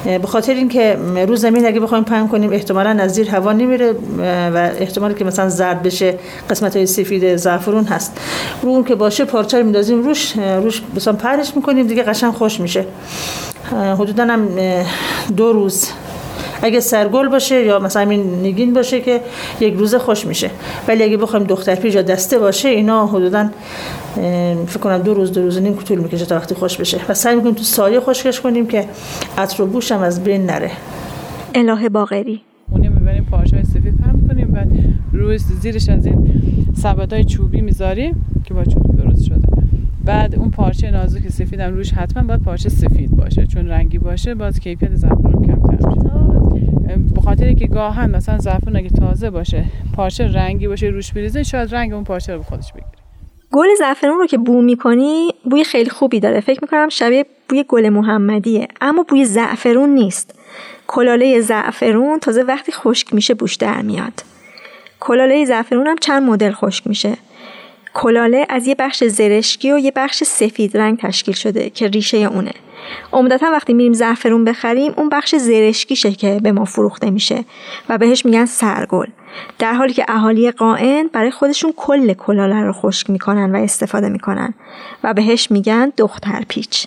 به 0.05 0.27
خاطر 0.27 0.55
اینکه 0.55 0.97
رو 1.29 1.37
زمین 1.37 1.67
اگه 1.67 1.81
بخوایم 1.81 2.05
پهن 2.05 2.29
کنیم 2.29 2.53
احتمالا 2.53 2.91
از 2.91 3.15
زیر 3.15 3.31
هوا 3.31 3.53
نمیره 3.53 3.95
و 4.55 4.71
احتمالی 4.79 5.15
که 5.15 5.25
مثلا 5.25 5.49
زرد 5.49 5.83
بشه 5.83 6.15
قسمت 6.51 6.77
های 6.77 6.87
سفید 6.87 7.37
زعفرون 7.37 7.85
هست. 7.85 8.21
رو 8.63 8.69
اون 8.69 8.85
که 8.85 8.95
باشه 8.95 9.25
پارچه 9.25 9.59
رو 9.59 9.65
میندازیم 9.65 10.03
روش 10.03 10.35
روش 10.63 10.83
مثلا 10.97 11.13
پهنش 11.13 11.53
می‌کنیم 11.57 11.87
دیگه 11.87 12.03
قشنگ 12.03 12.33
خوش 12.33 12.61
میشه. 12.61 12.85
حدودا 13.99 14.25
هم 14.25 14.49
دو 15.37 15.53
روز. 15.53 15.89
اگه 16.63 16.81
سرگل 16.81 17.29
باشه 17.29 17.65
یا 17.65 17.79
مثلا 17.79 18.11
این 18.11 18.41
نگین 18.43 18.73
باشه 18.73 19.01
که 19.01 19.21
یک 19.61 19.75
روزه 19.75 19.99
خوش 19.99 20.27
میشه. 20.27 20.51
ولی 20.89 21.03
اگه 21.03 21.17
بخوایم 21.17 21.47
دختر 21.47 21.75
پیش 21.75 21.95
یا 21.95 22.03
دسته 22.03 22.39
باشه 22.39 22.69
اینا 22.69 23.07
حدودا 23.07 23.49
فکر 24.67 24.81
کنم 24.81 24.99
دو 24.99 25.15
روز 25.15 25.33
دو 25.33 25.43
روز 25.43 25.61
نیم 25.61 25.73
طول 25.73 25.99
می‌کشه 25.99 26.25
تا 26.25 26.37
وقتی 26.37 26.55
خوش 26.55 26.77
بشه. 26.77 27.01
و 27.09 27.15
سعی 27.15 27.37
می‌کنیم 27.37 27.55
تو 27.55 27.63
سایه 27.63 28.01
خشکش 28.01 28.41
کنیم 28.41 28.67
که 28.67 28.85
عطر 29.39 29.63
و 29.63 29.67
بوش 29.67 29.93
هم 29.93 30.01
از 30.01 30.25
بین 30.25 30.47
نره. 30.47 30.71
اله 31.55 31.89
باغری 31.89 32.41
اونی 32.71 32.89
می‌بریم 32.89 33.25
پارچه 33.31 33.63
سفید 33.63 33.97
پم 33.97 34.29
کنیم 34.29 34.49
بعد 34.49 34.69
روی 35.13 35.39
زیرش 35.39 35.89
از 35.89 36.07
این 36.07 36.43
سبدای 36.77 37.25
چوبی 37.25 37.61
می‌ذاریم 37.61 38.27
که 38.45 38.55
با 38.55 38.65
چوب 38.65 38.97
درست 38.97 39.25
شده. 39.25 39.49
بعد 40.05 40.35
اون 40.35 40.51
پارچه 40.51 40.91
نازک 40.91 41.29
سفیدم 41.29 41.75
روش 41.75 41.93
حتما 41.93 42.23
باید 42.23 42.43
پارچه 42.43 42.69
سفید 42.69 43.11
باشه 43.11 43.47
چون 43.47 43.69
رنگی 43.69 43.99
باشه 43.99 44.35
باز 44.35 44.61
کیفیت 44.61 44.95
زعفران 44.95 45.45
کمتر 45.47 45.89
میشه. 45.89 46.26
به 47.15 47.21
خاطر 47.21 47.53
که 47.53 47.67
گاهن 47.67 48.11
مثلا 48.11 48.39
زعفران 48.39 48.77
اگه 48.77 48.89
تازه 48.89 49.31
باشه 49.31 49.65
پارچه 49.97 50.27
رنگی 50.27 50.69
باشه 50.69 50.87
روش 50.87 51.13
بریزه 51.13 51.43
شاید 51.43 51.75
رنگ 51.75 51.93
اون 51.95 52.05
پارچه 52.05 52.33
رو 52.33 52.39
به 52.39 52.45
خودش 52.45 52.73
بگیره. 52.73 52.87
گل 53.53 53.67
زعفرون 53.79 54.19
رو 54.19 54.27
که 54.27 54.39
بو 54.39 54.63
می‌کنی 54.63 55.31
بوی 55.51 55.65
خیلی 55.65 55.91
خوبی 55.91 56.21
داره. 56.21 56.41
فکر 56.41 56.59
می‌کنم 56.63 56.89
شبیه 56.89 57.27
بوی 57.49 57.65
گل 57.69 57.89
محمدیه. 57.89 58.69
اما 58.81 59.03
بوی 59.09 59.25
زعفرون 59.25 59.89
نیست. 59.89 60.39
کلاله 60.87 61.41
زعفرون 61.41 62.19
تازه 62.19 62.43
وقتی 62.43 62.73
خشک 62.73 63.15
میشه 63.15 63.35
بوش 63.35 63.55
در 63.55 63.83
میاد. 63.83 64.25
کلاله 65.01 65.45
زعفرون 65.45 65.87
هم 65.87 65.97
چند 65.99 66.23
مدل 66.23 66.53
خشک 66.53 66.87
میشه. 66.87 67.17
کلاله 67.95 68.47
از 68.49 68.67
یه 68.67 68.75
بخش 68.75 69.05
زرشکی 69.05 69.73
و 69.73 69.79
یه 69.79 69.93
بخش 69.97 70.25
سفید 70.25 70.77
رنگ 70.77 70.99
تشکیل 70.99 71.35
شده 71.35 71.71
که 71.71 71.89
ریشه 71.89 72.17
اونه. 72.17 72.53
عمدتا 73.13 73.47
وقتی 73.53 73.75
میریم 73.75 73.93
زعفرون 73.93 74.45
بخریم 74.45 74.93
اون 74.97 75.09
بخش 75.09 75.35
زرشکیشه 75.35 76.13
که 76.13 76.41
به 76.43 76.53
ما 76.53 76.65
فروخته 76.65 77.11
میشه 77.11 77.45
و 77.89 77.99
بهش 77.99 78.27
میگن 78.27 78.47
سرگل. 78.47 79.07
در 79.59 79.73
حالی 79.73 79.93
که 79.93 80.05
اهالی 80.09 80.51
قائن 80.51 81.11
برای 81.13 81.31
خودشون 81.31 81.73
کل 81.77 82.13
کلاله 82.13 82.61
رو 82.61 82.73
خشک 82.73 83.11
می‌کنن 83.11 83.55
و 83.55 83.57
استفاده 83.59 84.09
می‌کنن 84.09 84.55
و 85.05 85.15
بهش 85.15 85.51
میگن 85.51 85.93
دختر 85.97 86.45
پیچ. 86.49 86.87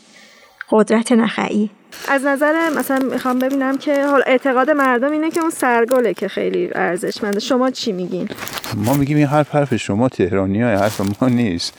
قدرت 0.72 1.12
نخعی. 1.12 1.70
از 2.08 2.26
نظر 2.26 2.70
مثلا 2.78 3.00
می‌خوام 3.12 3.40
ببینم 3.40 3.78
که 3.78 4.06
حال 4.06 4.24
اعتقاد 4.28 4.70
مردم 4.70 5.12
اینه 5.12 5.32
که 5.32 5.40
اون 5.40 5.50
سرگله 5.50 6.14
که 6.14 6.28
خیلی 6.28 6.70
ارزشمنده. 6.76 7.40
شما 7.40 7.72
چی 7.72 7.92
میگین؟ 7.92 8.30
ما 8.76 8.94
میگیم 8.94 9.18
این 9.18 9.26
حرف 9.26 9.56
حرف 9.56 9.76
شما 9.76 10.10
تهرانی 10.10 10.62
های 10.62 10.76
حرف 10.76 11.22
ما 11.22 11.30
نیست. 11.30 11.74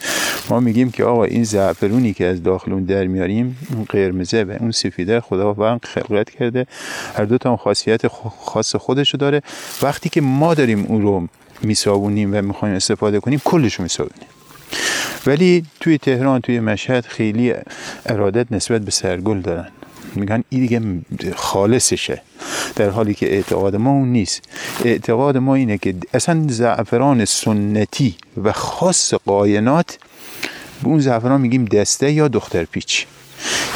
ما 0.49 0.59
میگیم 0.59 0.91
که 0.91 1.03
آقا 1.03 1.23
این 1.23 1.43
زعفرونی 1.43 2.13
که 2.13 2.25
از 2.25 2.43
داخل 2.43 2.73
اون 2.73 2.83
در 2.83 3.07
میاریم 3.07 3.57
اون 3.75 3.83
قرمزه 3.89 4.43
و 4.43 4.55
اون 4.59 4.71
سفیده 4.71 5.19
خدا 5.19 5.53
و 5.53 5.79
خلقت 5.83 6.29
کرده. 6.29 6.67
هر 7.17 7.25
دو 7.25 7.37
تا 7.37 7.57
خاصیت 7.57 8.07
خاص 8.45 8.75
خودشو 8.75 9.17
داره. 9.17 9.41
وقتی 9.81 10.09
که 10.09 10.21
ما 10.21 10.53
داریم 10.53 10.85
اون 10.87 11.01
رو 11.01 11.27
میسابونیم 11.61 12.33
و 12.33 12.41
می‌خوایم 12.41 12.75
استفاده 12.75 13.19
کنیم 13.19 13.41
کلش 13.45 13.73
رو 13.73 13.83
میسابونیم. 13.83 14.27
ولی 15.25 15.65
توی 15.79 15.97
تهران 15.97 16.41
توی 16.41 16.59
مشهد 16.59 17.05
خیلی 17.05 17.53
ارادت 18.05 18.51
نسبت 18.51 18.81
به 18.81 18.91
سرگل 18.91 19.41
دارن. 19.41 19.67
میگن 20.15 20.43
این 20.49 21.05
دیگه 21.17 21.35
خالصشه. 21.35 22.21
در 22.75 22.89
حالی 22.89 23.13
که 23.13 23.33
اعتقاد 23.33 23.75
ما 23.75 23.91
اون 23.91 24.07
نیست. 24.07 24.41
اعتقاد 24.85 25.37
ما 25.37 25.55
اینه 25.55 25.77
که 25.77 25.95
اصلا 26.13 26.45
زعفران 26.49 27.25
سنتی 27.25 28.15
و 28.43 28.51
خاص 28.51 29.13
قاینات 29.13 29.97
به 30.83 30.87
اون 30.87 30.99
زعفران 30.99 31.41
میگیم 31.41 31.65
دسته 31.65 32.11
یا 32.11 32.27
دختر 32.27 32.63
پیچ. 32.63 33.05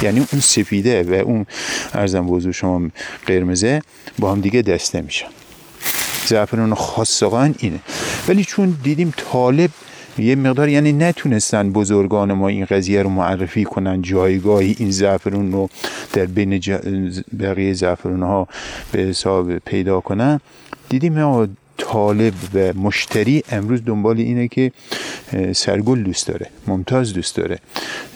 یعنی 0.02 0.20
اون 0.20 0.42
سفیده 0.42 1.04
و 1.04 1.14
اون 1.14 1.46
ارزم 1.94 2.28
بزرگ 2.28 2.52
شما 2.52 2.82
قرمزه 3.28 3.82
با 4.20 4.32
هم 4.32 4.42
دیگه 4.42 4.62
دسته 4.62 5.02
میشن. 5.02 5.28
زعفران 6.26 6.74
خاص 6.74 7.24
قاین 7.24 7.56
اینه. 7.60 7.80
ولی 8.28 8.44
چون 8.44 8.78
دیدیم 8.84 9.14
طالب 9.32 9.72
یه 10.18 10.36
مقدار 10.36 10.70
یعنی 10.70 10.94
نتونستن 10.94 11.72
بزرگان 11.72 12.34
ما 12.34 12.48
این 12.48 12.66
قضیه 12.66 13.02
رو 13.02 13.10
معرفی 13.10 13.64
کنن 13.64 14.02
جایگاهی 14.02 14.76
این 14.80 14.92
زعفرون 14.92 15.52
رو 15.52 15.70
در 16.14 16.26
بین 16.26 16.62
بقیه 17.40 17.74
زعفرون 17.74 18.24
ها 18.24 18.48
به 18.92 19.00
حساب 19.00 19.58
پیدا 19.58 20.00
کنن. 20.00 20.40
دیدیم 20.90 21.46
طالب 21.78 22.34
و 22.54 22.74
مشتری 22.74 23.44
امروز 23.52 23.82
دنبال 23.86 24.18
اینه 24.18 24.48
که 24.48 24.72
سرگل 25.54 26.04
دوست 26.04 26.28
داره 26.28 26.50
ممتاز 26.68 27.14
دوست 27.14 27.36
داره. 27.36 27.60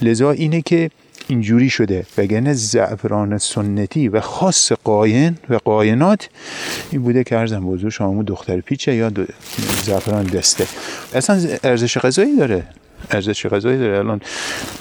لذا 0.02 0.30
اینه 0.30 0.62
که 0.62 0.90
اینجوری 1.30 1.70
شده. 1.70 2.06
وگرنه 2.18 2.52
زعفران 2.52 3.38
سنتی 3.38 4.08
و 4.08 4.20
خاص 4.20 4.72
قاین 4.72 5.38
و 5.48 5.54
قاینات 5.54 6.28
این 6.90 7.02
بوده 7.02 7.24
که 7.24 7.38
ارزم 7.38 7.60
بزرگ 7.60 7.90
شما 7.90 8.22
دختر 8.22 8.60
پیچه 8.60 8.94
یا 8.94 9.12
زعفران 9.84 10.24
دسته. 10.24 10.66
اصلا 11.14 11.40
ارزش 11.64 11.98
غذایی 11.98 12.36
داره. 12.36 12.64
ارزش 13.10 13.46
غذایی 13.46 13.78
داره. 13.78 13.98
الان 13.98 14.20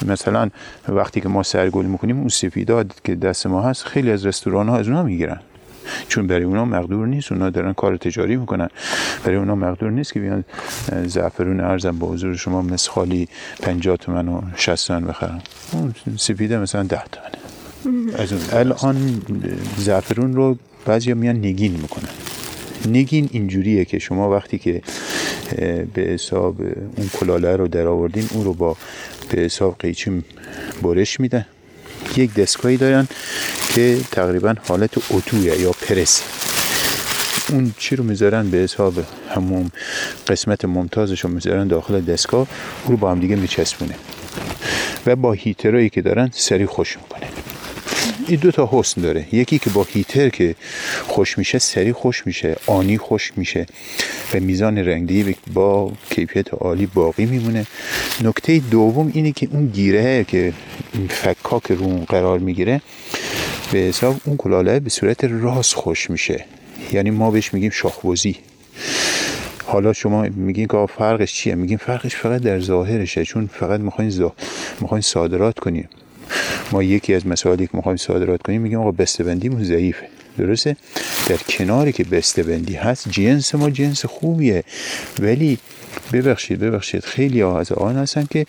مثلا 0.07 0.49
وقتی 0.87 1.21
که 1.21 1.29
ما 1.29 1.43
سرگل 1.43 1.85
می‌کنیم 1.85 2.19
اون 2.19 2.29
سفیداد 2.29 2.93
که 3.03 3.15
دست 3.15 3.47
ما 3.47 3.61
هست 3.61 3.83
خیلی 3.83 4.11
از 4.11 4.25
رستوران 4.25 4.69
ها 4.69 4.77
از 4.77 4.87
اونها 4.87 5.03
می‌گیرن. 5.03 5.39
چون 6.09 6.27
برای 6.27 6.43
اونا 6.43 6.65
مقدور 6.65 7.07
نیست 7.07 7.31
اونا 7.31 7.49
دارن 7.49 7.73
کار 7.73 7.97
تجاری 7.97 8.35
می‌کنن. 8.35 8.69
برای 9.23 9.37
اونا 9.37 9.55
مقدور 9.55 9.91
نیست 9.91 10.13
که 10.13 10.19
بیان 10.19 10.43
زعفرون 11.05 11.59
ارزم 11.59 11.99
با 11.99 12.07
حضور 12.07 12.35
شما 12.35 12.61
مسخالی 12.61 13.27
50 13.61 13.97
تومن 13.97 14.27
و 14.27 14.41
60 14.55 14.87
تومن 14.87 15.05
بخرن. 15.05 15.41
اون 15.71 15.93
سپیده 16.17 16.57
مثلا 16.57 16.83
10 16.83 17.01
تومنه. 17.11 17.39
از 18.21 18.33
اون. 18.33 18.41
الان 18.51 19.21
زعفرون 19.77 20.33
رو 20.33 20.57
بعضی 20.85 21.13
میان 21.13 21.35
نگین 21.35 21.71
می‌کنن. 21.71 22.09
نگین 22.87 23.29
اینجوریه 23.31 23.85
که 23.85 23.99
شما 23.99 24.29
وقتی 24.29 24.57
که 24.57 24.81
به 25.93 26.01
حساب 26.01 26.61
اون 26.95 27.09
کلاله 27.13 27.55
رو 27.55 27.67
در 27.67 27.87
آوردین 27.87 28.25
اون 28.33 28.45
رو 28.45 28.53
با 28.53 28.77
به 29.31 29.41
حساب 29.41 29.75
قیچی 29.79 30.23
برش 30.81 31.19
میدن. 31.19 31.45
یک 32.19 32.33
دستگاهی 32.33 32.77
دارن 32.77 33.07
که 33.75 33.97
تقریبا 34.11 34.55
حالت 34.67 34.91
اتویه 35.11 35.59
یا 35.59 35.71
پرس. 35.71 36.23
اون 37.49 37.73
چی 37.77 37.95
رو 37.95 38.03
می‌ذارن 38.03 38.49
به 38.49 38.57
حساب 38.57 38.93
همون 39.35 39.71
قسمت 40.27 40.65
ممتازش 40.65 41.19
رو 41.19 41.29
می‌ذارن 41.29 41.67
داخل 41.67 42.01
دستگاه 42.01 42.47
او 42.85 42.91
رو 42.91 42.97
با 42.97 43.11
هم 43.11 43.19
دیگه 43.19 43.35
میچسبونه. 43.35 43.95
و 45.05 45.15
با 45.15 45.31
هیترایی 45.31 45.89
که 45.89 46.01
دارن 46.01 46.29
سری 46.33 46.65
خوش 46.65 46.97
می‌کنه. 46.97 47.38
این 48.29 48.39
دو 48.39 48.51
تا 48.51 48.69
حسن 48.71 49.01
داره. 49.01 49.25
یکی 49.31 49.59
که 49.59 49.69
با 49.69 49.87
هیتر 49.93 50.29
که 50.29 50.55
خوش 51.07 51.37
میشه 51.37 51.59
سری 51.59 51.93
خوش 51.93 52.27
میشه 52.27 52.55
آنی 52.65 52.97
خوش 52.97 53.31
میشه. 53.35 53.65
و 54.33 54.39
میزان 54.39 54.77
رنگی 54.77 55.35
با 55.53 55.91
کیفیت 56.09 56.53
عالی 56.53 56.85
باقی 56.85 57.25
میمونه. 57.25 57.65
نکته 58.23 58.61
دوم 58.71 59.11
اینه 59.13 59.31
که 59.31 59.47
اون 59.51 59.67
گیره 59.67 60.23
که 60.23 60.53
این 60.93 61.07
فکاک 61.07 61.71
رو 61.71 62.05
قرار 62.05 62.39
می‌گیره 62.39 62.81
به 63.71 63.77
حساب 63.77 64.15
اون 64.25 64.37
کلاله 64.37 64.79
به 64.79 64.89
صورت 64.89 65.23
راست 65.23 65.75
خوش 65.75 66.09
میشه. 66.09 66.45
یعنی 66.91 67.09
ما 67.09 67.31
بهش 67.31 67.53
میگیم 67.53 67.69
شاخوزی 67.69 68.35
حالا 69.65 69.93
شما 69.93 70.21
میگین 70.21 70.67
که 70.67 70.85
فرقش 70.97 71.33
چیه؟ 71.33 71.55
میگیم 71.55 71.77
فرقش 71.77 72.15
فقط 72.15 72.41
در 72.41 72.59
ظاهرشه 72.59 73.25
چون 73.25 73.49
فقط 73.53 73.79
می‌خواین 73.79 74.09
زا... 74.09 74.33
می‌خواین 74.81 75.01
صادرات 75.01 75.59
کنیم 75.59 75.89
ما 76.71 76.83
یکی 76.83 77.13
از 77.13 77.27
مسائلی 77.27 77.67
که 77.67 77.71
می‌خوایم 77.73 77.97
صادرات 77.97 78.41
کنیم 78.41 78.61
میگیم 78.61 78.79
آقا 78.79 78.91
بسته‌بندیمون 78.91 79.63
ضعیفه. 79.63 80.07
درسته؟ 80.37 80.75
در 81.29 81.37
کناری 81.37 81.91
که 81.91 82.03
بسته‌بندی 82.03 82.73
هست 82.73 83.09
جنس 83.09 83.55
ما 83.55 83.69
جنس 83.69 84.05
خوبیه. 84.05 84.63
ولی 85.19 85.57
ببخشید 86.13 86.59
ببخشید 86.59 87.03
خیلی 87.03 87.41
ها 87.41 87.59
از 87.59 87.71
آن 87.71 87.95
هستن 87.97 88.27
که 88.29 88.45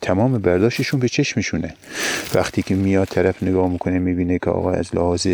تمام 0.00 0.38
برداشتشون 0.38 1.00
به 1.00 1.08
چشمشونه. 1.08 1.74
وقتی 2.34 2.62
که 2.62 2.74
میاد 2.74 3.08
طرف 3.08 3.42
نگاه 3.42 3.68
می‌کنه 3.68 3.98
می‌بینه 3.98 4.38
که 4.38 4.50
آقا 4.50 4.70
از 4.70 4.94
لحاظ 4.94 5.26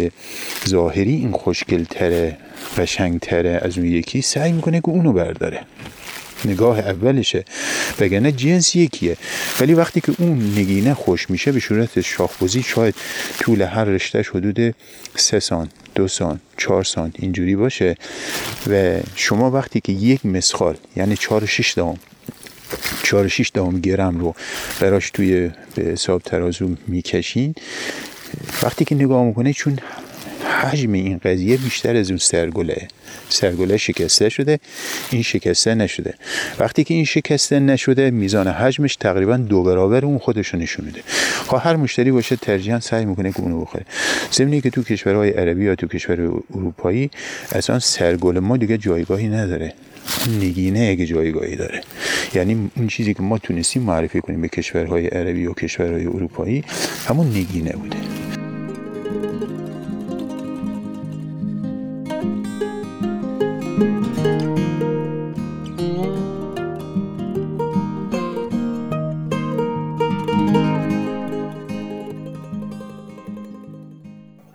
ظاهری 0.69 1.15
این 1.15 1.33
خوشگلتره 1.33 2.37
قشنگتره 2.79 3.61
از 3.63 3.79
اون 3.79 3.87
یکی 3.87 4.23
سعی 4.23 4.53
می‌کنه 4.53 4.81
که 4.81 4.89
اونو 4.89 5.13
برداره. 5.13 5.61
نگاه 6.47 6.79
اولشه 6.79 7.45
وگرنه 8.01 8.33
جنس 8.33 8.77
یکیه. 8.77 9.17
ولی 9.61 9.75
وقتی 9.75 10.01
که 10.01 10.13
اون 10.19 10.53
نگینه 10.57 10.95
خوش 10.95 11.31
میشه 11.31 11.53
به 11.53 11.61
صورت 11.61 12.01
شاخبوزی 12.01 12.63
شاید 12.63 12.95
طول 13.41 13.63
هر 13.63 13.85
رشتهش 13.85 14.29
حدود 14.29 14.75
سه 15.17 15.41
سان 15.41 15.69
دو 15.95 16.09
سان 16.09 16.41
چهار 16.57 16.85
سان 16.85 17.13
اینجوری 17.19 17.57
باشه. 17.57 17.97
و 18.71 19.01
شما 19.15 19.51
وقتی 19.51 19.81
که 19.81 19.93
یک 19.93 20.27
مسخال 20.27 20.77
یعنی 20.97 21.17
چهار 21.17 21.47
شش 21.47 21.73
دام 21.73 21.99
چهار 23.03 23.29
شش 23.29 23.49
دام 23.49 23.81
گرم 23.81 24.19
رو 24.19 24.35
براش 24.81 25.11
توی 25.11 25.51
به 25.75 25.83
حساب 25.83 26.23
ترازو 26.23 26.77
می‌کشین 26.87 27.55
وقتی 28.63 28.85
که 28.85 28.95
نگاه 28.95 29.25
می‌کنه 29.25 29.53
چون 29.53 29.79
حجم 30.55 30.93
این 30.93 31.19
قضیه 31.25 31.57
بیشتر 31.57 31.97
از 31.97 32.09
اون 32.11 32.19
سرگله. 32.19 32.89
سرگله 33.29 33.77
شکسته 33.77 34.29
شده 34.29 34.59
این 35.11 35.23
شکسته 35.23 35.75
نشده. 35.75 36.15
وقتی 36.59 36.85
که 36.85 36.95
این 36.95 37.05
شکسته 37.05 37.59
نشده 37.61 38.11
میزان 38.11 38.49
حجمش 38.49 38.97
تقریبا 38.97 39.37
دو 39.37 39.63
برابر 39.63 40.05
اون 40.05 40.19
خودش 40.19 40.49
رو 40.49 40.59
نشون 40.59 40.85
میده. 40.85 41.01
خب 41.47 41.61
هر 41.63 41.77
مشتری 41.77 42.13
باشه 42.13 42.37
ترجیحاً 42.37 42.81
سعی 42.81 43.05
می‌کنه 43.05 43.33
که 43.33 43.41
اونو 43.41 43.61
بخوره 43.61 43.85
زمینی 44.31 44.61
که 44.61 44.71
تو 44.71 44.83
کشورهای 44.83 45.31
عربی 45.31 45.65
یا 45.65 45.75
تو 45.75 45.87
کشور 45.87 46.21
اروپایی 46.55 47.11
اصلا 47.53 47.79
سرگل 47.79 48.39
ما 48.39 48.57
دیگه 48.57 48.79
جایگاهی 48.79 49.29
نداره. 49.29 49.75
نگینه 50.41 50.89
اگه 50.91 51.07
جایگاهی 51.07 51.57
داره. 51.57 51.81
یعنی 52.35 52.71
اون 52.77 52.89
چیزی 52.89 53.15
که 53.15 53.23
ما 53.23 53.39
تونستیم 53.39 53.83
معرفی 53.83 54.21
کنیم 54.21 54.41
به 54.41 54.49
کشورهای 54.49 55.07
عربی 55.07 55.47
و 55.47 55.53
کشورهای 55.53 56.07
اروپایی 56.07 56.65
همون 57.09 57.27
نگینه 57.27 57.73
بوده. 57.73 57.97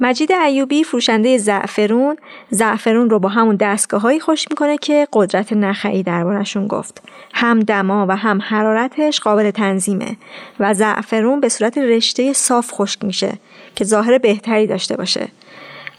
مجید 0.09 0.31
ایوبی 0.31 0.83
فروشنده 0.83 1.37
زعفرون 1.37 2.17
زعفرون 2.49 3.09
رو 3.09 3.19
با 3.19 3.29
همون 3.29 3.55
دستگاه 3.55 4.01
هایی 4.01 4.19
خوش 4.19 4.47
می‌کنه 4.49 4.77
که 4.77 5.07
قدرت 5.13 5.53
نخعی 5.53 6.03
دربارشون 6.03 6.67
گفت. 6.67 7.01
هم 7.33 7.59
دما 7.59 8.05
و 8.09 8.17
هم 8.17 8.41
حرارتش 8.41 9.19
قابل 9.19 9.51
تنظیمه 9.51 10.17
و 10.59 10.73
زعفرون 10.73 11.39
به 11.39 11.49
صورت 11.49 11.77
رشته 11.77 12.33
صاف 12.33 12.71
خشک 12.73 13.03
میشه 13.03 13.33
که 13.75 13.85
ظاهر 13.85 14.17
بهتری 14.17 14.67
داشته 14.67 14.97
باشه. 14.97 15.27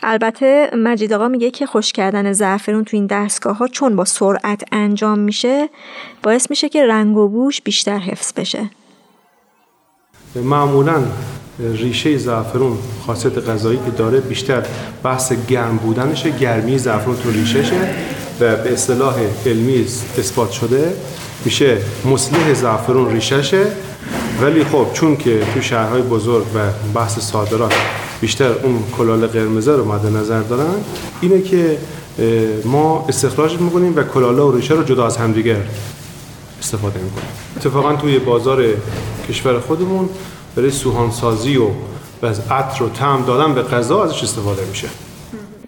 البته 0.02 0.70
مجید 0.76 1.12
آقا 1.12 1.28
میگه 1.28 1.50
که 1.50 1.66
خوش 1.66 1.92
کردن 1.92 2.32
زعفرون 2.32 2.84
تو 2.84 2.96
این 2.96 3.06
دستگاه 3.06 3.56
ها 3.56 3.68
چون 3.68 3.96
با 3.96 4.04
سرعت 4.04 4.64
انجام 4.72 5.18
میشه 5.18 5.68
باعث 6.22 6.50
میشه 6.50 6.68
که 6.68 6.86
رنگ 6.86 7.16
و 7.16 7.28
بوش 7.28 7.62
بیشتر 7.62 7.98
حفظ 7.98 8.32
بشه. 8.32 8.70
معمولا 10.34 11.02
ریشه 11.74 12.18
زعفرون 12.18 12.78
خاصیت 13.06 13.48
غذایی 13.48 13.78
که 13.78 13.90
داره 13.90 14.20
بیشتر 14.20 14.62
بحث 15.02 15.32
گرم 15.48 15.76
بودنشه 15.76 16.30
گرمی 16.30 16.78
زعفرون 16.78 17.16
تو 17.16 17.30
ریشهشه 17.30 17.76
و 18.40 18.56
به 18.56 18.72
اصطلاح 18.72 19.14
علمی 19.46 19.86
اثبات 20.18 20.50
شده 20.50 20.92
میشه 21.44 21.78
مصلح 22.04 22.54
زعفرون 22.54 23.12
ریشهشه. 23.12 23.66
ولی 24.42 24.64
خب 24.64 24.86
چون 24.92 25.16
که 25.16 25.42
تو 25.54 25.60
شهرهای 25.60 26.02
بزرگ 26.02 26.44
و 26.54 26.58
بحث 26.94 27.18
صادرات 27.18 27.74
بیشتر 28.20 28.52
اون 28.52 28.82
کلال 28.98 29.26
قرمزه 29.26 29.72
رو 29.72 29.92
مد 29.92 30.06
نظر 30.06 30.40
دارن 30.40 30.74
اینه 31.20 31.42
که 31.42 31.78
ما 32.64 33.04
استخراج 33.08 33.60
می‌کنیم 33.60 33.96
و 33.96 34.02
کلاله 34.02 34.42
و 34.42 34.56
ریشه 34.56 34.74
رو 34.74 34.82
جدا 34.82 35.06
از 35.06 35.16
همدیگر 35.16 35.56
استفاده 36.60 37.00
می‌کنیم. 37.00 37.28
اتفاقا 37.56 37.96
توی 37.96 38.18
بازار 38.18 38.64
کشور 39.28 39.60
خودمون 39.60 40.08
برای 40.60 40.72
سوهانسازی 40.72 41.56
و 41.56 41.68
از 42.22 42.40
عطر 42.50 42.84
و 42.84 42.88
طعم 42.88 43.24
دادن 43.24 43.54
به 43.54 43.62
غذا 43.62 44.04
ازش 44.04 44.22
استفاده 44.22 44.64
میشه. 44.64 44.88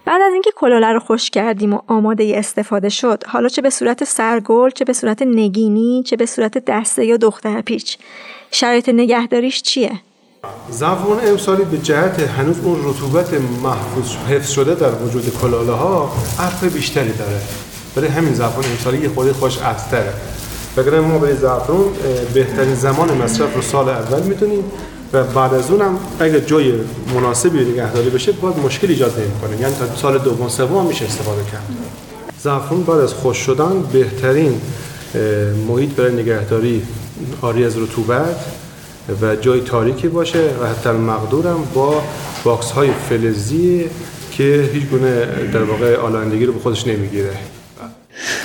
بعد 0.05 0.23
از 0.23 0.33
اینکه 0.33 0.51
کلاله 0.57 0.93
رو 0.93 1.01
خوش 1.01 1.31
کردیم 1.31 1.73
و 1.73 1.79
آماده 1.87 2.33
استفاده 2.37 2.89
شد 2.89 3.25
حالا 3.27 3.49
چه 3.49 3.63
به 3.63 3.71
صورت 3.71 4.05
سرگل 4.05 4.71
چه 4.71 4.85
به 4.85 4.93
صورت 4.93 5.23
نگینی 5.23 6.03
چه 6.07 6.17
به 6.17 6.27
صورت 6.27 6.59
دسته 6.59 7.05
یا 7.07 7.17
دختر 7.17 7.61
پیچ. 7.61 7.99
شرایط 8.51 8.89
نگهداریش 8.89 9.63
چیه؟ 9.63 9.93
زعفران 10.71 11.29
امسالی 11.29 11.65
به 11.65 11.79
جهت 11.79 12.21
هنوز 12.21 12.59
اون 12.65 12.81
رطوبت 12.85 13.35
محفوظ 13.63 14.17
حفظ 14.17 14.51
شده 14.51 14.75
در 14.75 14.95
وجود 14.95 15.39
کلاله 15.43 15.73
ها 15.73 16.13
عطر 16.39 16.69
بیشتری 16.69 17.13
داره. 17.13 17.41
برای 17.97 18.09
همین 18.09 18.35
زعفران 18.35 18.65
امسالی 18.65 18.99
یه 18.99 19.09
خود 19.09 19.33
خوش 19.33 19.59
عطره 19.59 20.13
وگرنه 20.77 21.01
ما 21.01 21.19
برای 21.19 21.37
زعفرون 21.37 21.85
بهترین 22.35 22.75
زمان 22.75 23.17
مصرف 23.17 23.55
رو 23.55 23.63
سال 23.63 23.89
اول 23.89 24.23
می‌دونیم 24.23 24.65
و 25.13 25.25
بعد 25.25 25.55
از 25.55 25.71
اونم 25.71 25.99
اگر 26.21 26.39
جای 26.39 26.73
مناسبی 27.15 27.61
نگهداری 27.61 28.11
بشه 28.11 28.33
باید 28.33 28.59
مشکل 28.59 28.89
ایجاد 28.89 29.21
نمی‌کنه. 29.21 29.61
یعنی 29.61 29.75
تا 29.75 29.97
سال 29.97 30.19
دوم 30.19 30.49
سوم 30.49 30.87
میشه 30.87 31.05
استفاده 31.05 31.43
کرد. 31.53 31.63
زعفرون 32.43 32.83
بعد 32.83 32.99
از 32.99 33.15
خشک 33.15 33.37
شدن 33.37 33.83
بهترین 33.93 34.61
محیط 35.69 35.91
برای 35.91 36.13
نگهداری 36.13 36.83
عاری 37.43 37.65
از 37.65 37.79
رطوبت 37.79 38.37
و 39.23 39.37
جای 39.37 39.61
تاریکی 39.61 40.09
باشه 40.09 40.51
و 40.63 40.67
حتی 40.67 40.91
مقدورم 40.91 41.69
با 41.75 42.03
box 42.45 42.71
های 42.71 42.91
فلزی 43.09 43.85
که 44.33 44.71
هیچ 44.73 44.85
گونه 44.85 45.27
در 45.53 45.63
واقع 45.63 45.97
آلایندگی 45.97 46.47
رو 46.47 46.53
به 46.53 46.61
خودش 46.61 46.87
نمی‌گیره. 46.87 47.31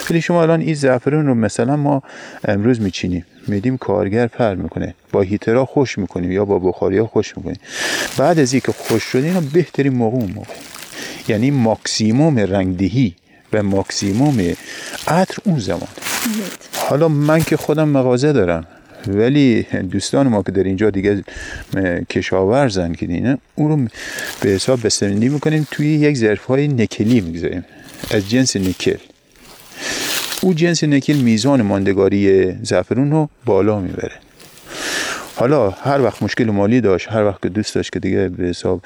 ولی 0.09 0.21
شما 0.21 0.41
الان 0.41 0.61
این 0.61 0.73
زعفرون 0.73 1.25
رو 1.25 1.35
مثلا 1.35 1.75
ما 1.75 2.03
امروز 2.45 2.81
میچینیم 2.81 3.25
میدیم 3.47 3.77
کارگر 3.77 4.27
پر 4.27 4.55
می‌کنه 4.55 4.93
با 5.11 5.21
heater 5.21 5.65
ا 5.65 5.70
خشک 5.70 5.97
می‌کنیم 5.97 6.31
یا 6.31 6.45
با 6.45 6.59
بخاری 6.59 6.97
ها 6.97 7.07
خشک 7.07 7.38
می‌کنیم. 7.37 7.59
بعد 8.17 8.39
از 8.39 8.53
اینکه 8.53 8.71
خشک 8.71 9.03
شده 9.03 9.27
اینا 9.27 9.41
بهترین 9.53 9.93
موقع 9.93 10.17
موقع 10.17 10.53
یعنی 11.27 11.51
ماکسیموم 11.51 12.39
رنگدهی 12.39 13.15
و 13.53 13.63
ماکسیموم 13.63 14.53
عطر 15.07 15.37
اون 15.43 15.59
زمان. 15.59 15.87
حالا 16.73 17.07
من 17.07 17.39
که 17.39 17.57
خودم 17.57 17.89
مغازه 17.89 18.33
دارم 18.33 18.67
ولی 19.07 19.63
دوستان 19.91 20.27
ما 20.27 20.43
که 20.43 20.51
در 20.51 20.63
اینجا 20.63 20.89
دیگه 20.89 21.23
کشاورزن 22.09 22.93
که 22.93 23.05
دینه 23.05 23.37
اون 23.55 23.69
رو 23.69 23.87
به 24.41 24.49
حساب 24.49 24.85
بستنی 24.85 25.29
می‌کنیم 25.29 25.67
توی 25.71 25.87
یک 25.87 26.17
ظرف 26.17 26.45
های 26.45 26.67
نکلی 26.67 27.21
می‌گذاریم. 27.21 27.65
از 28.11 28.29
جنس 28.29 28.55
نکل. 28.55 28.97
او 30.41 30.54
جنس 30.54 30.84
نکل 30.84 31.13
میزان 31.13 31.62
ماندگاری 31.62 32.52
زعفرون 32.63 33.12
رو 33.12 33.30
بالا 33.45 33.80
می‌بره. 33.80 34.12
حالا 35.36 35.69
هر 35.69 36.02
وقت 36.02 36.23
مشکل 36.23 36.45
مالی 36.45 36.82
داشت 36.82 37.08
هر 37.12 37.23
وقت 37.23 37.41
که 37.41 37.50
دوست 37.50 37.76
داشت 37.76 37.91
که 37.91 38.00
دیگه 38.00 38.30
به 38.30 38.43
حساب 38.43 38.82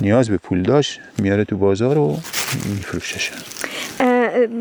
نیاز 0.00 0.28
به 0.28 0.36
پول 0.36 0.62
داشت 0.62 1.00
میاره 1.18 1.44
تو 1.44 1.56
بازار 1.56 1.98
و 1.98 2.18
میفروشش. 2.74 3.30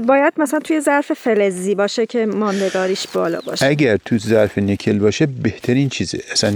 باید 0.08 0.34
مثلا 0.38 0.60
توی 0.60 0.82
ظرف 0.82 1.12
فلزی 1.12 1.76
باشه 1.76 2.06
که 2.06 2.26
ماندگاریش 2.26 3.08
بالا 3.14 3.42
باشه. 3.46 3.66
اگر 3.66 3.98
تو 3.98 4.18
ظرف 4.18 4.58
نکل 4.58 5.00
باشه 5.00 5.26
بهترین 5.26 5.90
چیزه. 5.90 6.20
اصلا 6.32 6.54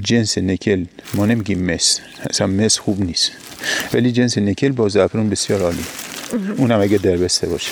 جنس 0.00 0.38
نکل 0.38 0.84
ما 1.14 1.26
نمیگیم 1.26 1.70
مس. 1.70 2.00
اصلا 2.30 2.46
مس 2.46 2.78
خوب 2.78 3.00
نیست. 3.04 3.32
ولی 3.94 4.12
جنس 4.12 4.38
نکل 4.38 4.68
با 4.68 4.88
زعفرون 4.88 5.30
بسیار 5.30 5.62
عالی 5.62 5.84
اونم 6.56 6.80
اگه 6.80 6.98
دربسته 6.98 7.46
باشه. 7.46 7.70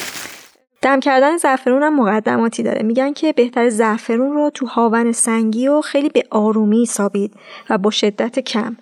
دم 0.83 1.01
کردن 1.01 1.37
زعفرون 1.37 1.83
هم 1.83 2.01
مقدماتی 2.01 2.63
داره. 2.63 2.83
میگن 2.83 3.13
که 3.13 3.33
بهتر 3.33 3.69
زعفرون 3.69 4.33
رو 4.33 4.51
تو 4.55 4.67
هاون 4.67 5.13
سنگی 5.13 5.69
و 5.69 5.81
خیلی 5.81 6.09
به 6.09 6.23
آرومی 6.31 6.87
سابید 6.87 7.33
و 7.71 7.79
با 7.79 7.91
شدت 7.91 8.39
کم. 8.39 8.77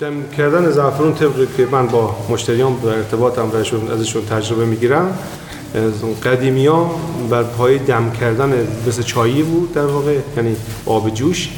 دم 0.00 0.30
کردن 0.36 0.70
زعفرون 0.70 1.14
طبقی 1.14 1.46
که 1.56 1.66
من 1.70 1.86
با 1.86 2.16
مشتریان 2.30 2.74
در 2.74 2.88
ارتباطم 2.88 3.50
ازشون 3.92 4.26
تجربه 4.26 4.64
می‌گیرم 4.64 5.18
قدیمی 6.24 6.66
ها 6.66 6.90
بر 7.30 7.42
پای 7.42 7.78
دم 7.78 8.12
کردن 8.20 8.66
مثل 8.86 9.02
چایی 9.02 9.42
بود 9.42 9.74
در 9.74 9.86
واقع 9.86 10.18
یعنی 10.36 10.56
آب 10.86 11.10
جوش. 11.10 11.48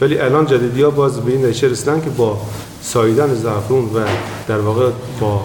ولی 0.00 0.18
الان 0.18 0.46
جدیدی 0.46 0.82
ها 0.82 0.90
باز 0.90 1.20
به 1.20 1.32
این 1.32 1.44
رسیدن 1.44 2.00
که 2.00 2.10
با 2.10 2.38
ساییدن 2.82 3.34
زعفرون 3.34 3.84
و 3.84 4.06
در 4.48 4.58
واقع 4.58 4.90
با 5.20 5.40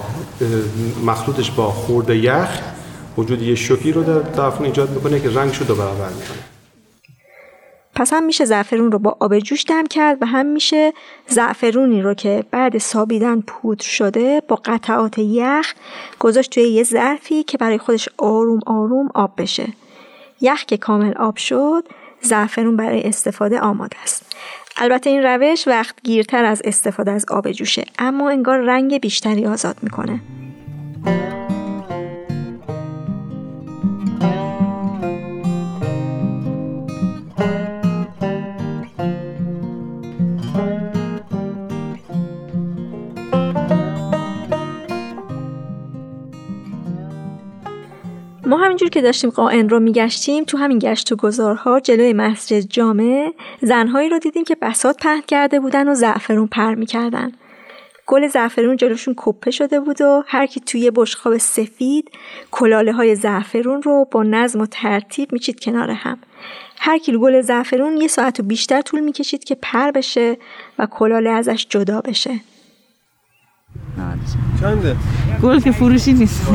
مخلوطش 1.06 1.52
با 1.52 1.72
خورده 1.72 2.18
یخ 2.18 2.60
وجود 3.18 3.42
یه 3.42 3.56
شوکی 3.56 3.92
رو 3.92 4.04
در 4.04 4.34
زعفرون 4.34 4.66
ایجاد 4.66 4.90
می‌کنه 4.90 5.20
که 5.20 5.30
رنگ 5.30 5.52
شده 5.52 5.74
برابر 5.74 6.10
می‌کنه 6.10 6.38
پس 7.96 8.14
هم 8.14 8.24
میشه 8.24 8.46
زعفرون 8.46 8.92
رو 8.92 9.00
با 9.00 9.18
آب 9.20 9.40
جوش 9.40 9.66
دم 9.68 9.86
کرد 9.86 10.18
و 10.22 10.26
هم 10.26 10.46
میشه 10.46 10.94
زعفرونی 11.28 12.02
رو 12.02 12.14
که 12.14 12.44
بعد 12.52 12.78
سابیدن 12.78 13.42
پودر 13.42 13.84
شده 13.84 14.42
با 14.48 14.56
قطعات 14.56 15.18
یخ 15.18 15.74
گذاشت 16.20 16.52
توی 16.52 16.64
یه 16.64 16.84
ظرفی 16.84 17.44
که 17.44 17.58
برای 17.58 17.78
خودش 17.78 18.10
آروم 18.18 18.60
آروم 18.66 19.10
آب 19.14 19.32
بشه. 19.38 19.68
یخ 20.42 20.66
که 20.66 20.78
کامل 20.78 21.14
آب 21.14 21.38
شد 21.38 21.84
زعفرون 22.22 22.76
برای 22.76 23.04
استفاده 23.04 23.60
آماده 23.60 23.98
است. 24.04 24.36
البته 24.78 25.10
این 25.10 25.24
روش 25.24 25.68
وقت 25.68 25.96
گیرتر 26.04 26.46
از 26.46 26.62
استفاده 26.66 27.12
از 27.12 27.26
آب 27.30 27.52
جوشه 27.52 27.86
اما 28.00 28.30
انگار 28.30 28.58
رنگ 28.58 29.02
بیشتری 29.02 29.46
آزاد 29.46 29.78
می‌کنه. 29.82 30.20
ما 48.58 48.64
همینجور 48.64 48.90
که 48.90 49.02
داشتیم 49.02 49.30
قائن 49.30 49.70
رو 49.70 49.80
میگشتیم 49.80 50.44
تو 50.44 50.58
همین 50.58 50.80
گشت 50.80 51.12
و 51.12 51.16
گذارها 51.16 51.80
جلوی 51.80 52.14
مسجد 52.14 52.60
جامع 52.60 53.34
زنهایی 53.62 54.10
رو 54.10 54.20
دیدیم 54.20 54.44
که 54.44 54.56
بسات 54.62 54.98
پهن 54.98 55.22
کرده 55.22 55.60
بودن 55.60 55.88
و 55.88 55.96
زعفرون 55.96 56.48
پر 56.48 56.76
می‌کردن. 56.76 57.32
گل 58.06 58.28
زعفرون 58.28 58.78
جلوشون 58.78 59.14
کپه 59.18 59.52
شده 59.52 59.80
بود 59.80 60.02
و 60.02 60.24
هر 60.28 60.46
کی 60.46 60.60
توی 60.60 60.92
بشخاب 60.96 61.38
سفید 61.38 62.12
کلاله 62.52 62.94
های 62.94 63.16
زعفرون 63.16 63.82
رو 63.82 64.08
با 64.12 64.24
نظم 64.24 64.62
و 64.62 64.66
ترتیب 64.66 65.34
میچید 65.34 65.60
کنار 65.60 65.90
هم. 65.90 66.18
هر 66.80 66.98
کیلو 66.98 67.20
گل 67.20 67.42
زعفرون 67.42 67.98
یه 67.98 68.08
ساعت 68.08 68.40
و 68.40 68.44
بیشتر 68.44 68.82
طول 68.82 69.00
می‌کشید 69.00 69.44
که 69.44 69.56
پر 69.56 69.92
بشه 69.92 70.38
و 70.80 70.86
کلاله 70.86 71.30
ازش 71.30 71.68
جدا 71.70 72.02
بشه. 72.02 72.32
چنده؟ 74.62 74.96
گل 75.44 75.60
که 75.60 75.72
فروشی 75.72 76.14
نیست. 76.14 76.48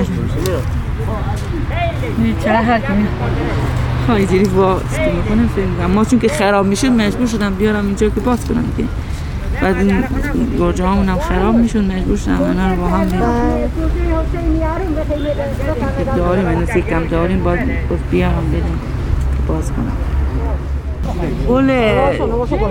چرا 2.45 2.62
باز 4.57 4.83
کنم 5.79 5.91
ما 5.95 6.05
چون 6.05 6.19
که 6.19 6.29
خراب 6.29 6.67
میشه 6.67 6.91
مجبور 6.91 7.27
شدم 7.27 7.55
بیارم 7.55 7.87
اینجا 7.87 8.09
که 8.09 8.21
باز 8.21 8.45
کنم 8.45 8.65
که 8.77 8.85
بعد 9.62 9.77
این 9.77 10.05
گرجه 10.59 10.87
هم 10.87 11.19
خراب 11.19 11.55
میشون 11.55 11.85
مجبور 11.85 12.17
شدم 12.17 12.43
اینا 12.43 12.71
رو 12.71 12.77
با 12.77 12.88
هم 12.88 13.09
داریم 16.17 16.47
این 16.49 16.67
سیکم 16.67 17.05
داریم 17.05 17.45
باید 17.45 17.61
بیارم 18.11 18.49
بدیم 18.49 18.81
باز 19.49 19.73
کنم. 19.73 19.93
گل 21.49 21.71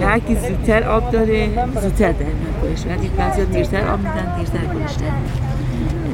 هرکی 0.04 0.36
زودتر 0.36 0.84
آب 0.84 1.12
داره 1.12 1.50
زودتر 1.82 2.12
در 2.12 2.26
گلش. 2.64 2.86
ولی 2.86 3.10
بعضی 3.18 3.46
دیرتر 3.46 3.88
آب 3.88 4.00
میدن 4.00 4.38
دیرتر 4.38 4.66
گلش 4.74 4.96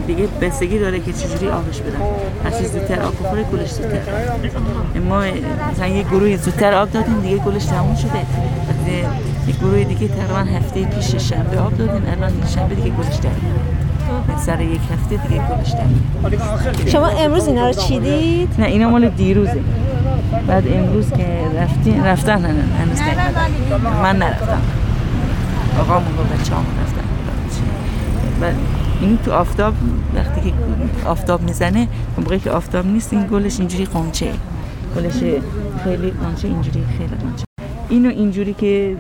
دیگه 0.08 0.28
بستگی 0.42 0.80
داره 0.80 1.00
که 1.00 1.14
چجوری 1.14 1.48
آبش 1.48 1.82
بدن. 1.82 2.00
هر 2.46 2.52
چیز 2.52 2.72
زودتر 2.72 3.02
آب 3.02 3.14
بخوره 3.14 3.44
گلش 3.44 3.72
زودتر. 3.72 4.00
ما 5.10 5.24
مثلا 5.72 5.88
یه 5.88 6.04
گروه 6.04 6.38
زودتر 6.38 6.74
آب 6.74 6.92
دادیم 6.92 7.20
دیگه 7.22 7.38
گلش 7.38 7.66
تموم 7.66 7.96
شده. 7.96 8.20
یه 9.48 9.54
گروه 9.62 9.84
دیگه 9.84 10.08
تقریبا 10.08 10.58
هفته 10.58 10.86
پیش 10.86 11.16
شنبه 11.16 11.60
آب 11.60 11.78
دادیم 11.78 12.02
الان 12.12 12.32
شنبه 12.56 12.76
دیگه 12.76 12.90
گلش 12.90 13.16
در 13.16 13.30
سر 14.46 14.62
یک 14.62 14.82
هفته 14.94 15.28
دیگه 15.28 15.42
گلش 15.42 15.72
در 15.72 16.90
شما 16.92 17.08
امروز 17.08 17.48
اینا 17.48 17.68
رو 17.68 17.74
چیدید؟ 17.74 18.50
نه 18.60 18.66
اینا 18.66 18.90
مال 18.90 19.10
دیروزه. 19.10 19.60
بعد 20.48 20.64
امروز 20.68 21.10
که 21.10 21.28
رفتین 21.62 22.06
رفتن 22.06 22.42
نه 22.42 22.48
هنوز 22.80 23.00
من 24.04 24.16
نرفتم. 24.16 24.62
آقامون 25.80 26.16
با 26.18 26.24
بچه 26.24 26.54
رفتن. 26.54 27.08
بعد 28.42 28.56
این 29.02 29.18
تو 29.26 29.32
آفتاب 29.32 29.74
وقتی 30.16 30.42
که 30.42 30.54
آفتاب 31.06 31.42
می‌زنه 31.42 31.88
موقعی 32.18 32.40
که 32.40 32.52
آفتاب 32.52 32.86
نیست 32.86 33.14
این 33.14 33.28
گلش 33.28 33.60
اینجوری 33.60 33.86
قنچه. 33.86 34.34
گلش 34.96 35.14
خیلی 35.84 36.12
قنچه 36.12 36.48
اینجوری 36.48 36.84
خیلی 36.98 37.16
قنچه. 37.16 37.46
اینو 37.90 38.10
اینجوری 38.10 38.54
که 38.54 38.96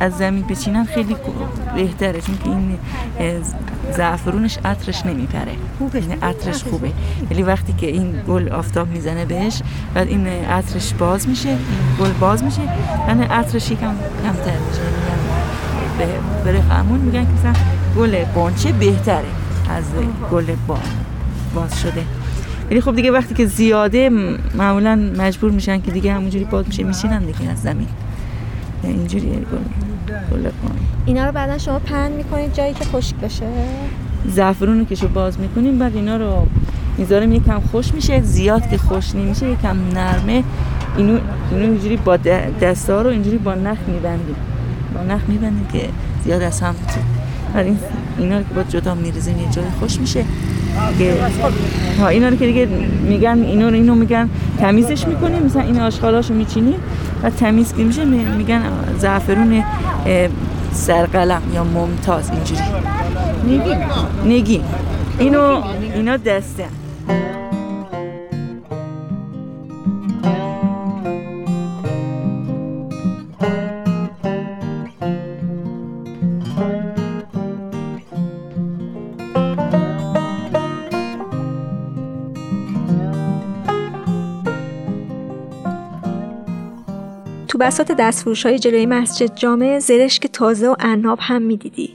از 0.00 0.16
زمین 0.16 0.42
بچینن 0.42 0.84
خیلی 0.84 1.16
بهتره 1.74 2.20
چون 2.20 2.38
که 2.44 2.50
این 2.50 2.78
زعفرونش 3.96 4.58
عطرش 4.64 5.06
نمیپره. 5.06 5.52
این 5.94 6.22
عطرش 6.22 6.64
خوبه. 6.64 6.92
ولی 7.30 7.42
وقتی 7.42 7.72
که 7.72 7.86
این 7.86 8.14
گل 8.28 8.48
آفتاب 8.48 8.88
می‌زنه 8.88 9.24
بهش 9.24 9.62
بعد 9.94 10.08
این 10.08 10.26
عطرش 10.26 10.94
باز 10.94 11.28
میشه 11.28 11.48
این 11.48 11.58
گل 12.00 12.12
باز 12.20 12.44
میشه 12.44 12.60
یعنی 13.08 13.24
عطرش 13.24 13.70
یکم 13.70 13.94
کمتر 14.24 14.58
میشه. 14.68 14.82
یعنی 16.00 16.12
به 16.44 16.52
رفعمون 16.52 16.98
میگن 17.00 17.24
که 17.24 17.30
مثلا 17.38 17.52
گل 17.96 18.24
قنچه 18.24 18.72
بهتره 18.72 19.24
از 19.70 19.84
گل 20.32 20.46
با 20.66 20.78
باز 21.54 21.80
شده. 21.80 22.04
ولی 22.70 22.80
خب 22.80 22.96
دیگه 22.96 23.10
وقتی 23.10 23.34
که 23.34 23.46
زیاده 23.46 24.10
معمولا 24.54 25.12
مجبور 25.18 25.50
میشن 25.50 25.80
که 25.80 25.90
دیگه 25.90 26.12
همونجوری 26.12 26.44
باز 26.44 26.66
میشه 26.66 26.82
میشینن 26.82 27.24
دیگه 27.24 27.50
از 27.50 27.62
زمین. 27.62 27.88
اینجوری 28.82 29.46
گل 30.32 30.40
گل 30.42 30.50
اینا 31.06 31.26
رو 31.26 31.32
بعدا 31.32 31.58
شما 31.58 31.78
پهن 31.78 32.12
می‌کنید 32.12 32.54
جایی 32.54 32.74
که 32.74 32.84
خشک 32.84 33.16
بشه؟ 33.16 33.46
زعفرون 34.26 34.78
رو 34.78 34.84
که 34.84 34.94
شو 34.94 35.08
باز 35.08 35.40
می‌کنیم 35.40 35.78
بعد 35.78 35.96
اینا 35.96 36.16
رو 36.16 36.46
می‌ذاریم 36.98 37.32
یکم 37.32 37.60
خوش 37.60 37.94
میشه 37.94 38.22
زیاد 38.22 38.70
که 38.70 38.78
خوش 38.78 39.14
نمیشه 39.14 39.48
یکم 39.48 39.76
نرمه. 39.94 40.44
اینو 40.96 41.18
اینو 41.50 41.62
اینجوری 41.62 41.96
با 41.96 42.16
دستا 42.60 43.02
رو 43.02 43.10
اینجوری 43.10 43.38
با 43.38 43.54
نخ 43.54 43.78
میبندیم. 43.86 44.36
با 44.94 45.14
نخ 45.14 45.20
میبندیم 45.28 45.66
که 45.72 45.88
زیاد 46.24 46.42
از 46.42 46.60
هم 46.60 46.74
این 47.56 47.78
اینا 48.18 48.38
رو 48.38 48.42
که 48.42 48.54
با 48.54 48.62
جدا 48.62 48.94
میریزیم 48.94 49.38
یه 49.38 49.50
جای 49.50 49.64
خوش 49.80 50.00
میشه. 50.00 50.24
که 50.98 51.14
ها 52.00 52.08
اینا 52.08 52.28
رو 52.28 52.36
که 52.36 52.46
دیگه 52.46 52.68
میگن 53.02 53.42
اینا 53.42 53.68
رو 53.68 53.74
اینو 53.74 53.94
میگن 53.94 54.28
تمیزش 54.58 55.06
می‌کنیم 55.06 55.42
مثلا 55.42 55.62
این 55.62 55.80
آشغالاشو 55.80 56.34
میچینیم 56.34 56.78
و 57.22 57.30
تمیز 57.30 57.74
که 57.76 57.84
میشه 57.84 58.04
میگن 58.04 58.62
زعفرون 58.98 59.64
سرقلم 60.72 61.42
یا 61.54 61.64
ممتاز 61.64 62.30
اینجوری. 62.30 62.60
نگی 63.46 63.74
نگی 64.26 64.60
اینو 65.18 65.62
اینا 65.94 66.16
دسته 66.16 66.64
بسات 87.68 87.92
دستفروش 87.92 88.46
های 88.46 88.58
جلوی 88.58 88.86
مسجد 88.86 89.34
جامع 89.34 89.78
زرشک 89.78 90.26
تازه 90.26 90.68
و 90.68 90.74
عناب 90.80 91.18
هم 91.22 91.42
می‌دیدی. 91.42 91.90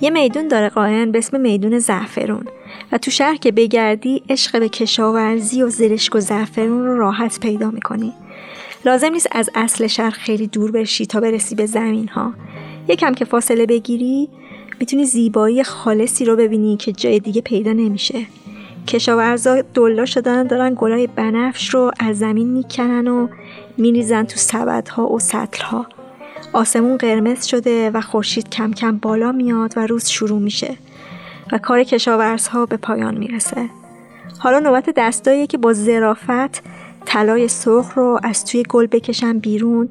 یه 0.00 0.10
میدون 0.10 0.48
داره 0.48 0.68
قائن 0.68 1.12
به 1.12 1.18
اسم 1.18 1.40
میدون 1.40 1.78
زعفرون. 1.78 2.44
و 2.92 2.98
تو 2.98 3.10
شهر 3.10 3.36
که 3.36 3.52
بگردی 3.52 4.22
عشق 4.28 4.60
به 4.60 4.68
کشاورزی 4.68 5.62
و 5.62 5.68
زرشک 5.68 6.14
و 6.14 6.20
زعفرون 6.20 6.86
رو 6.86 6.98
راحت 6.98 7.40
پیدا 7.40 7.70
می‌کنی. 7.70 8.12
لازم 8.84 9.08
نیست 9.12 9.28
از 9.32 9.50
اصل 9.54 9.86
شهر 9.86 10.10
خیلی 10.10 10.46
دور 10.46 10.70
بشی 10.70 11.06
تا 11.06 11.20
برسی 11.20 11.54
به 11.54 11.66
زمین 11.66 12.08
ها 12.08 12.32
یکم 12.88 13.14
که 13.14 13.24
فاصله 13.24 13.66
بگیری 13.66 14.28
می‌تونی 14.80 15.04
زیبایی 15.04 15.62
خالصی 15.62 16.24
رو 16.24 16.36
ببینی 16.36 16.76
که 16.76 16.92
جای 16.92 17.18
دیگه 17.18 17.40
پیدا 17.40 17.72
نمیشه. 17.72 18.26
کشاورزا 18.88 19.62
دلا 19.74 20.04
شدن 20.04 20.46
دارن 20.46 20.74
گلای 20.78 21.06
بنفش 21.06 21.74
رو 21.74 21.90
از 22.00 22.18
زمین 22.18 22.48
می‌کنن 22.48 23.08
و 23.08 23.28
میریزن 23.82 24.24
تو 24.24 24.36
سبدها 24.36 25.12
و 25.12 25.18
سطلها. 25.18 25.86
آسمون 26.52 26.96
قرمز 26.96 27.46
شده 27.46 27.90
و 27.90 28.00
خورشید 28.00 28.50
کم 28.50 28.72
کم 28.72 28.98
بالا 28.98 29.32
میاد 29.32 29.72
و 29.76 29.86
روز 29.86 30.08
شروع 30.08 30.38
میشه 30.38 30.76
و 31.52 31.58
کار 31.58 31.84
کشاورزها 31.84 32.66
به 32.66 32.76
پایان 32.76 33.14
می‌رسه. 33.14 33.68
حالا 34.38 34.58
نوبت 34.58 34.90
دستایی 34.96 35.46
که 35.46 35.58
با 35.58 35.72
ظرافت 35.72 36.62
طلای 37.04 37.48
سرخ 37.48 37.92
رو 37.94 38.20
از 38.22 38.44
توی 38.44 38.62
گل 38.68 38.86
بکشن 38.86 39.38
بیرون 39.38 39.88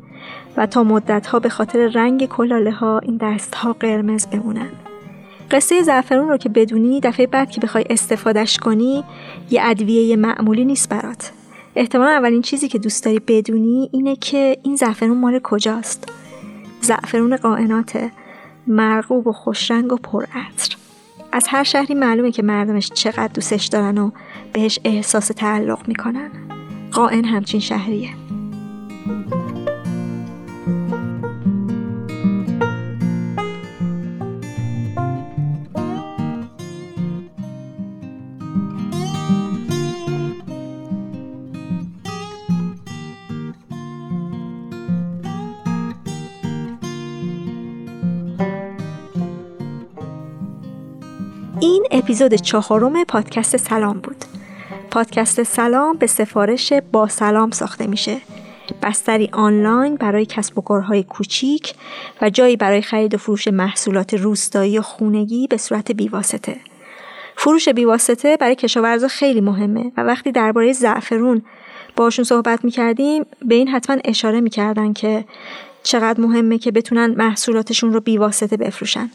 و 0.58 0.66
تا 0.66 0.84
مدتها 0.84 1.40
به 1.40 1.50
خاطر 1.50 1.88
رنگ 1.88 2.26
کلاله 2.26 2.72
ها 2.72 3.00
این 3.00 3.18
دستها 3.18 3.74
قرمز 3.74 4.28
بمونن. 4.28 4.70
قصه 5.52 5.84
زعفرون 5.84 6.30
رو 6.30 6.38
که 6.38 6.50
بدونی 6.50 7.00
دفعه 7.00 7.28
بعد 7.28 7.52
که 7.52 7.62
بخوای 7.62 7.86
استفادهش 7.90 8.58
کنی 8.58 9.04
یه 9.50 9.62
ادویه 9.64 10.16
معمولی 10.16 10.66
نیست 10.66 10.90
برات. 10.90 11.32
احتمالا 11.76 12.12
اولین 12.12 12.42
چیزی 12.42 12.68
که 12.68 12.80
دوست 12.80 13.06
داری 13.06 13.20
بدونی 13.20 13.90
اینه 13.94 14.16
که 14.16 14.58
این 14.64 14.76
زعفرون 14.76 15.18
مال 15.18 15.40
کجاست. 15.44 16.10
زعفرون 16.82 17.38
قائناته 17.38 18.12
مرغوب 18.68 19.28
و 19.28 19.32
خوشرنگ 19.32 19.94
و 19.94 19.96
پرعطر 19.96 20.76
از 21.32 21.46
هر 21.50 21.64
شهری 21.64 21.94
معلومه 21.94 22.32
که 22.32 22.44
مردمش 22.44 22.90
چقدر 22.90 23.28
دوستش 23.28 23.66
دارن 23.66 23.98
و 23.98 24.12
بهش 24.54 24.80
احساس 24.84 25.28
تعلق 25.28 25.88
می‌کنن. 25.88 26.32
قائن 26.92 27.26
همچین 27.26 27.60
شهریه. 27.60 28.10
اپیزود 51.94 52.34
چهارم 52.34 53.04
پادکست 53.04 53.58
سلام 53.58 54.00
بود. 54.00 54.26
پادکست 54.92 55.44
سلام 55.44 55.98
به 55.98 56.08
سفارش 56.08 56.74
با 56.92 57.08
سلام 57.08 57.52
ساخته 57.52 57.88
میشه. 57.88 58.18
بستری 58.84 59.30
آنلاین 59.34 59.96
برای 59.96 60.26
کسب 60.26 60.58
و 60.58 60.62
کارهای 60.62 61.04
کوچیک 61.04 61.74
و 62.22 62.30
جایی 62.30 62.58
برای 62.58 62.82
خرید 62.82 63.14
و 63.14 63.18
فروش 63.18 63.48
محصولات 63.48 64.14
روستایی 64.14 64.78
و 64.78 64.82
خونگی 64.82 65.48
به 65.48 65.58
صورت 65.58 65.92
بیواسطه. 65.92 66.58
فروش 67.36 67.70
بیواسطه 67.70 68.38
برای 68.38 68.56
کشاورزا 68.56 69.08
خیلی 69.08 69.42
مهمه 69.42 69.92
و 69.98 70.04
وقتی 70.04 70.32
درباره 70.32 70.74
زعفرون 70.74 71.42
باشون 71.96 72.26
صحبت 72.26 72.66
می‌کردیم 72.66 73.26
به 73.42 73.56
این 73.56 73.68
حتما 73.68 73.98
اشاره 74.06 74.42
می‌کردن 74.42 74.94
که 74.94 75.26
چقدر 75.84 76.22
مهمه 76.22 76.58
که 76.58 76.72
بتونن 76.72 77.16
محصولاتشون 77.18 77.94
رو 77.94 78.00
بیواسطه 78.00 78.58
بفروشن. 78.58 79.10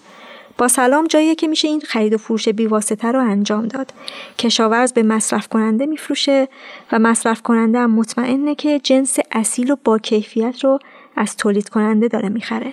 با 0.58 0.68
سلام 0.68 1.06
جاییه 1.06 1.34
که 1.34 1.48
میشه 1.48 1.68
این 1.68 1.80
خرید 1.80 2.14
و 2.14 2.18
فروش 2.18 2.48
بیواسطه 2.48 3.12
رو 3.12 3.20
انجام 3.20 3.68
داد. 3.68 3.92
کشاورز 4.38 4.92
به 4.92 5.02
مصرف 5.02 5.48
کننده 5.48 5.86
میفروشه 5.86 6.48
و 6.92 6.98
مصرف 6.98 7.42
کننده 7.42 7.78
هم 7.78 7.90
مطمئنه 7.90 8.54
که 8.54 8.78
جنس 8.78 9.16
اصیل 9.32 9.70
و 9.70 9.76
با 9.84 9.98
کیفیت 9.98 10.64
رو 10.64 10.78
از 11.16 11.36
تولید 11.36 11.68
کننده 11.68 12.08
داره 12.08 12.28
می‌خره. 12.28 12.72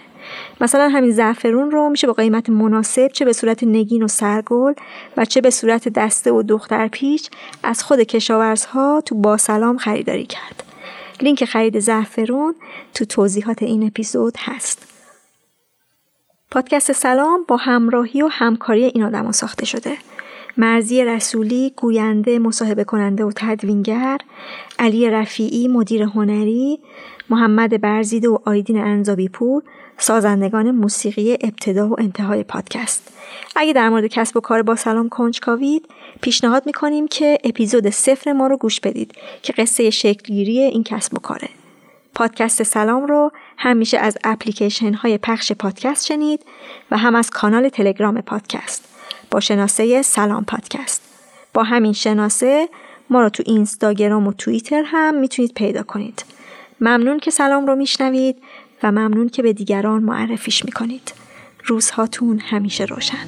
مثلا 0.61 0.89
همین 0.89 1.11
زعفرون 1.11 1.71
رو 1.71 1.89
میشه 1.89 2.07
با 2.07 2.13
قیمت 2.13 2.49
مناسب 2.49 3.07
چه 3.07 3.25
به 3.25 3.33
صورت 3.33 3.63
نگین 3.63 4.03
و 4.03 4.07
سرگل 4.07 4.73
و 5.17 5.25
چه 5.25 5.41
به 5.41 5.49
صورت 5.49 5.89
دسته 5.89 6.31
و 6.31 6.43
دختر 6.43 6.87
پیچ 6.87 7.29
از 7.63 7.83
خود 7.83 7.99
کشاورزها 7.99 9.01
تو 9.05 9.15
با 9.15 9.37
سلام 9.37 9.77
خریداری 9.77 10.25
کرد. 10.25 10.63
لینک 11.21 11.45
خرید 11.45 11.79
زعفرون 11.79 12.55
تو 12.93 13.05
توضیحات 13.05 13.63
این 13.63 13.87
اپیزود 13.87 14.33
هست. 14.39 14.92
پادکست 16.53 16.91
سلام 16.91 17.45
با 17.47 17.57
همراهی 17.57 18.21
و 18.21 18.27
همکاری 18.27 18.83
این 18.83 19.03
آدما 19.03 19.31
ساخته 19.31 19.65
شده. 19.65 19.97
مرزی 20.57 21.03
رسولی 21.03 21.73
گوینده 21.77 22.39
مصاحبه 22.39 22.83
کننده 22.83 23.23
و 23.23 23.31
تدوینگر 23.35 24.17
علی 24.79 25.09
رفیعی 25.09 25.67
مدیر 25.67 26.03
هنری 26.03 26.79
محمد 27.29 27.81
برزیده 27.81 28.29
و 28.29 28.37
آیدین 28.45 28.77
انزابی 28.77 29.29
پور 29.29 29.63
سازندگان 29.97 30.71
موسیقی 30.71 31.33
ابتدا 31.33 31.89
و 31.89 31.95
انتهای 31.99 32.43
پادکست 32.43 33.13
اگه 33.55 33.73
در 33.73 33.89
مورد 33.89 34.07
کسب 34.07 34.37
و 34.37 34.39
کار 34.39 34.61
با 34.61 34.75
سلام 34.75 35.09
کنجکاوید 35.09 35.85
پیشنهاد 36.21 36.65
می‌کنیم 36.65 37.07
که 37.07 37.37
اپیزود 37.43 37.89
صفر 37.89 38.33
ما 38.33 38.47
رو 38.47 38.57
گوش 38.57 38.79
بدید 38.79 39.13
که 39.41 39.53
قصه 39.53 39.89
شکلگیری 39.89 40.59
این 40.59 40.83
کسب 40.83 41.13
و 41.13 41.19
کاره 41.19 41.49
پادکست 42.15 42.63
سلام 42.63 43.05
رو 43.05 43.31
هم 43.57 43.77
میشه 43.77 43.97
از 43.97 44.17
اپلیکیشن 44.23 44.93
های 44.93 45.17
پخش 45.17 45.51
پادکست 45.51 46.05
شنید 46.05 46.45
و 46.91 46.97
هم 46.97 47.15
از 47.15 47.29
کانال 47.29 47.69
تلگرام 47.69 48.21
پادکست. 48.21 48.85
با 49.31 49.39
شناسه 49.39 50.01
سلام 50.01 50.45
پادکست. 50.45 51.01
با 51.53 51.63
همین 51.63 51.93
شناسه 51.93 52.69
ما 53.09 53.21
رو 53.21 53.29
تو 53.29 53.43
اینستاگرام 53.45 54.27
و 54.27 54.33
توییتر 54.33 54.83
هم 54.85 55.15
می‌تونید 55.15 55.53
پیدا 55.53 55.83
کنید. 55.83 56.25
ممنون 56.81 57.19
که 57.19 57.31
سلام 57.31 57.67
رو 57.67 57.75
میشنوید 57.75 58.35
و 58.83 58.91
ممنون 58.91 59.29
که 59.29 59.41
به 59.41 59.53
دیگران 59.53 60.03
معرفیش 60.03 60.65
می‌کنید. 60.65 61.13
روزهاتون 61.65 62.39
همیشه 62.39 62.85
روشن. 62.85 63.27